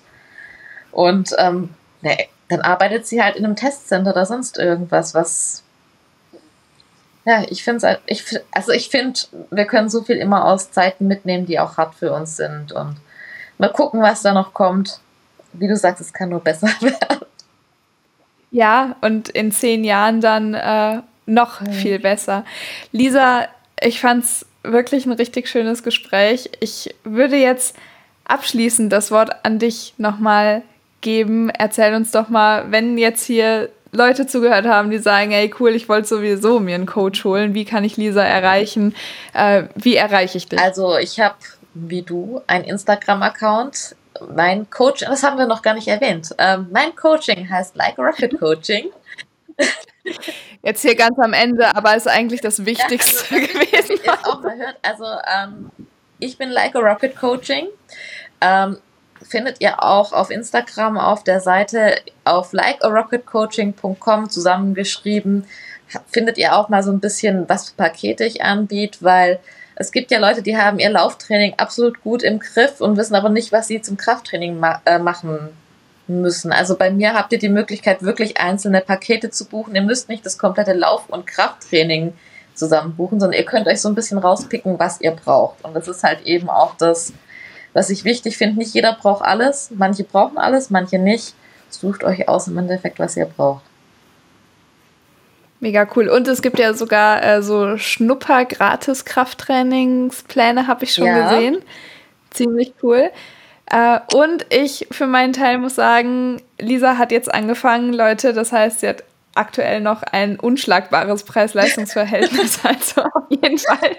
[0.91, 1.69] Und ähm,
[2.01, 2.17] ne,
[2.49, 5.62] dann arbeitet sie halt in einem Testcenter oder sonst irgendwas, was
[7.25, 9.19] ja, ich finde ich, also ich finde,
[9.49, 12.97] wir können so viel immer aus Zeiten mitnehmen, die auch hart für uns sind und
[13.57, 14.99] mal gucken, was da noch kommt.
[15.53, 17.25] Wie du sagst, es kann nur besser werden.
[18.51, 21.71] Ja, und in zehn Jahren dann äh, noch mhm.
[21.71, 22.43] viel besser.
[22.91, 23.47] Lisa,
[23.81, 26.49] ich fand es wirklich ein richtig schönes Gespräch.
[26.59, 27.75] Ich würde jetzt
[28.25, 30.61] abschließend das Wort an dich nochmal
[31.01, 31.49] geben.
[31.49, 35.87] Erzähl uns doch mal, wenn jetzt hier Leute zugehört haben, die sagen, ey cool, ich
[35.87, 37.53] wollte sowieso mir einen Coach holen.
[37.53, 38.95] Wie kann ich Lisa erreichen?
[39.33, 40.59] Äh, wie erreiche ich dich?
[40.59, 41.35] Also ich habe,
[41.73, 43.95] wie du, einen Instagram-Account
[44.35, 46.33] mein Coach, das haben wir noch gar nicht erwähnt.
[46.37, 48.89] Ähm, mein Coaching heißt Like Rocket Coaching.
[50.61, 53.99] Jetzt hier ganz am Ende, aber ist eigentlich das Wichtigste ja, also, gewesen.
[54.03, 54.77] Jetzt auch mal hört.
[54.81, 55.71] Also ähm,
[56.19, 57.67] ich bin Like a Rocket Coaching.
[58.41, 58.77] Ähm,
[59.23, 65.45] findet ihr auch auf Instagram auf der Seite auf likearocketcoaching.com zusammengeschrieben.
[66.11, 69.39] Findet ihr auch mal so ein bisschen, was für Pakete ich anbiete, weil
[69.75, 73.29] es gibt ja Leute, die haben ihr Lauftraining absolut gut im Griff und wissen aber
[73.29, 75.49] nicht, was sie zum Krafttraining ma äh, machen
[76.07, 76.51] müssen.
[76.51, 79.75] Also bei mir habt ihr die Möglichkeit, wirklich einzelne Pakete zu buchen.
[79.75, 82.13] Ihr müsst nicht das komplette Lauf- und Krafttraining
[82.53, 85.63] zusammen buchen, sondern ihr könnt euch so ein bisschen rauspicken, was ihr braucht.
[85.63, 87.13] Und das ist halt eben auch das,
[87.73, 88.59] was ich wichtig finde.
[88.59, 89.71] Nicht jeder braucht alles.
[89.75, 91.33] Manche brauchen alles, manche nicht.
[91.69, 93.63] Sucht euch aus im Endeffekt, was ihr braucht.
[95.59, 96.09] Mega cool.
[96.09, 101.29] Und es gibt ja sogar äh, so Schnupper-Gratis-Krafttrainingspläne, habe ich schon ja.
[101.29, 101.59] gesehen.
[102.31, 103.11] Ziemlich cool.
[103.71, 108.33] Äh, und ich für meinen Teil muss sagen, Lisa hat jetzt angefangen, Leute.
[108.33, 109.05] Das heißt, sie hat
[109.35, 112.59] aktuell noch ein unschlagbares Preis-Leistungs-Verhältnis.
[112.63, 113.95] also auf jeden Fall.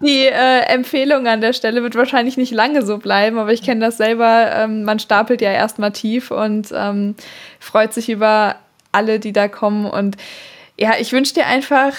[0.00, 3.80] Die äh, Empfehlung an der Stelle wird wahrscheinlich nicht lange so bleiben, aber ich kenne
[3.80, 4.50] das selber.
[4.54, 7.14] Ähm, man stapelt ja erstmal tief und ähm,
[7.58, 8.56] freut sich über
[8.92, 9.86] alle, die da kommen.
[9.86, 10.16] Und
[10.76, 11.92] ja, ich wünsche dir einfach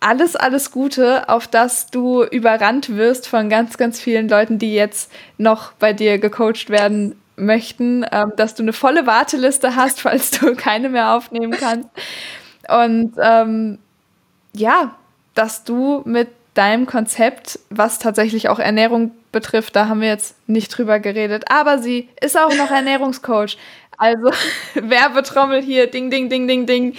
[0.00, 5.12] alles, alles Gute, auf dass du überrannt wirst von ganz, ganz vielen Leuten, die jetzt
[5.38, 10.54] noch bei dir gecoacht werden möchten, ähm, dass du eine volle Warteliste hast, falls du
[10.54, 11.88] keine mehr aufnehmen kannst.
[12.68, 13.78] Und ähm,
[14.54, 14.96] ja,
[15.34, 20.68] dass du mit deinem Konzept, was tatsächlich auch Ernährung betrifft, da haben wir jetzt nicht
[20.68, 23.56] drüber geredet, aber sie ist auch noch Ernährungscoach.
[23.96, 24.30] Also
[24.74, 26.94] Werbetrommel hier, ding, ding, ding, ding, ding.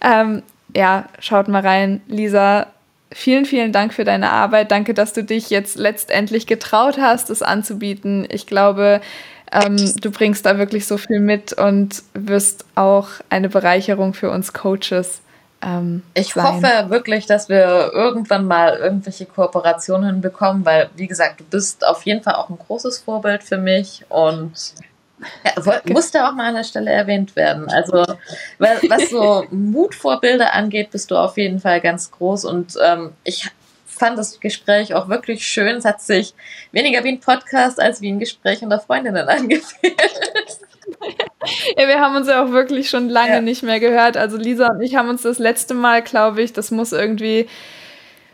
[0.00, 0.42] Ähm,
[0.76, 2.02] ja, schaut mal rein.
[2.06, 2.66] Lisa,
[3.12, 4.70] vielen, vielen Dank für deine Arbeit.
[4.70, 8.26] Danke, dass du dich jetzt letztendlich getraut hast, es anzubieten.
[8.30, 9.00] Ich glaube,
[9.52, 14.52] ähm, du bringst da wirklich so viel mit und wirst auch eine Bereicherung für uns
[14.52, 15.22] Coaches.
[15.64, 16.44] Ähm, ich sein.
[16.44, 22.02] hoffe wirklich, dass wir irgendwann mal irgendwelche Kooperationen bekommen, weil, wie gesagt, du bist auf
[22.02, 24.52] jeden Fall auch ein großes Vorbild für mich und
[25.44, 27.70] ja, musste auch mal an der Stelle erwähnt werden.
[27.70, 28.04] Also,
[28.58, 33.50] was so Mutvorbilder angeht, bist du auf jeden Fall ganz groß und ähm, ich
[33.86, 35.76] fand das Gespräch auch wirklich schön.
[35.76, 36.34] Es hat sich
[36.72, 39.94] weniger wie ein Podcast als wie ein Gespräch unter Freundinnen angefühlt.
[41.76, 43.40] Ja, wir haben uns ja auch wirklich schon lange ja.
[43.40, 44.16] nicht mehr gehört.
[44.16, 47.46] Also Lisa und ich haben uns das letzte Mal, glaube ich, das muss irgendwie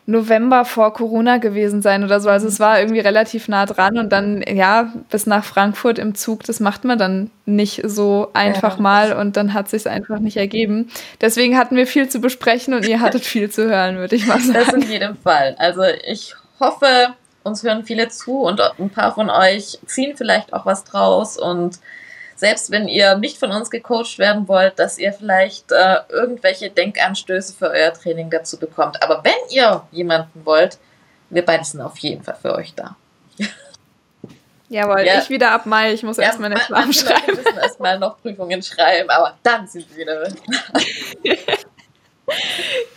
[0.07, 2.29] November vor Corona gewesen sein oder so.
[2.29, 6.45] Also es war irgendwie relativ nah dran und dann, ja, bis nach Frankfurt im Zug,
[6.45, 8.83] das macht man dann nicht so einfach ja.
[8.83, 10.91] mal und dann hat sich einfach nicht ergeben.
[11.21, 14.41] Deswegen hatten wir viel zu besprechen und ihr hattet viel zu hören, würde ich mal
[14.41, 14.51] sagen.
[14.61, 15.55] Das in jedem Fall.
[15.59, 20.67] Also ich hoffe, uns hören viele zu und ein paar von euch ziehen vielleicht auch
[20.67, 21.79] was draus und
[22.41, 27.55] selbst wenn ihr nicht von uns gecoacht werden wollt, dass ihr vielleicht äh, irgendwelche Denkanstöße
[27.55, 29.03] für euer Training dazu bekommt.
[29.03, 30.79] Aber wenn ihr jemanden wollt,
[31.29, 32.97] wir beide sind auf jeden Fall für euch da.
[34.71, 35.21] Jawohl, ja.
[35.21, 35.93] ich wieder ab Mai.
[35.93, 37.27] Ich muss ja, erstmal eine Examen schreiben.
[37.27, 40.27] Wir müssen erstmal noch Prüfungen schreiben, aber dann sind wir wieder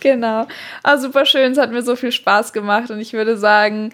[0.00, 0.46] genau.
[0.82, 1.52] Ah, super schön.
[1.52, 3.92] Es hat mir so viel Spaß gemacht und ich würde sagen,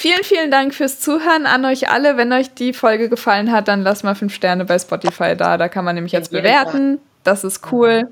[0.00, 2.16] Vielen, vielen Dank fürs Zuhören an euch alle.
[2.16, 5.58] Wenn euch die Folge gefallen hat, dann lasst mal fünf Sterne bei Spotify da.
[5.58, 7.00] Da kann man nämlich jetzt bewerten.
[7.22, 8.08] Das ist cool.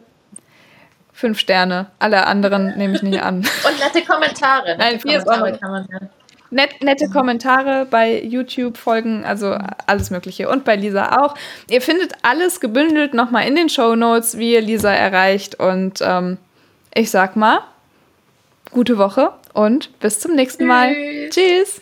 [1.14, 1.86] Fünf Sterne.
[1.98, 3.36] Alle anderen nehme ich nicht an.
[3.66, 4.76] Und nette Kommentare.
[4.76, 6.08] Nette Nein, vier Kommentare auch noch.
[6.50, 10.50] Net, nette Kommentare bei YouTube-Folgen, also alles Mögliche.
[10.50, 11.36] Und bei Lisa auch.
[11.70, 15.54] Ihr findet alles gebündelt nochmal in den Show Notes, wie ihr Lisa erreicht.
[15.54, 16.36] Und ähm,
[16.92, 17.60] ich sag mal,
[18.70, 20.94] gute Woche und bis zum nächsten Mal.
[21.30, 21.80] Tschüss.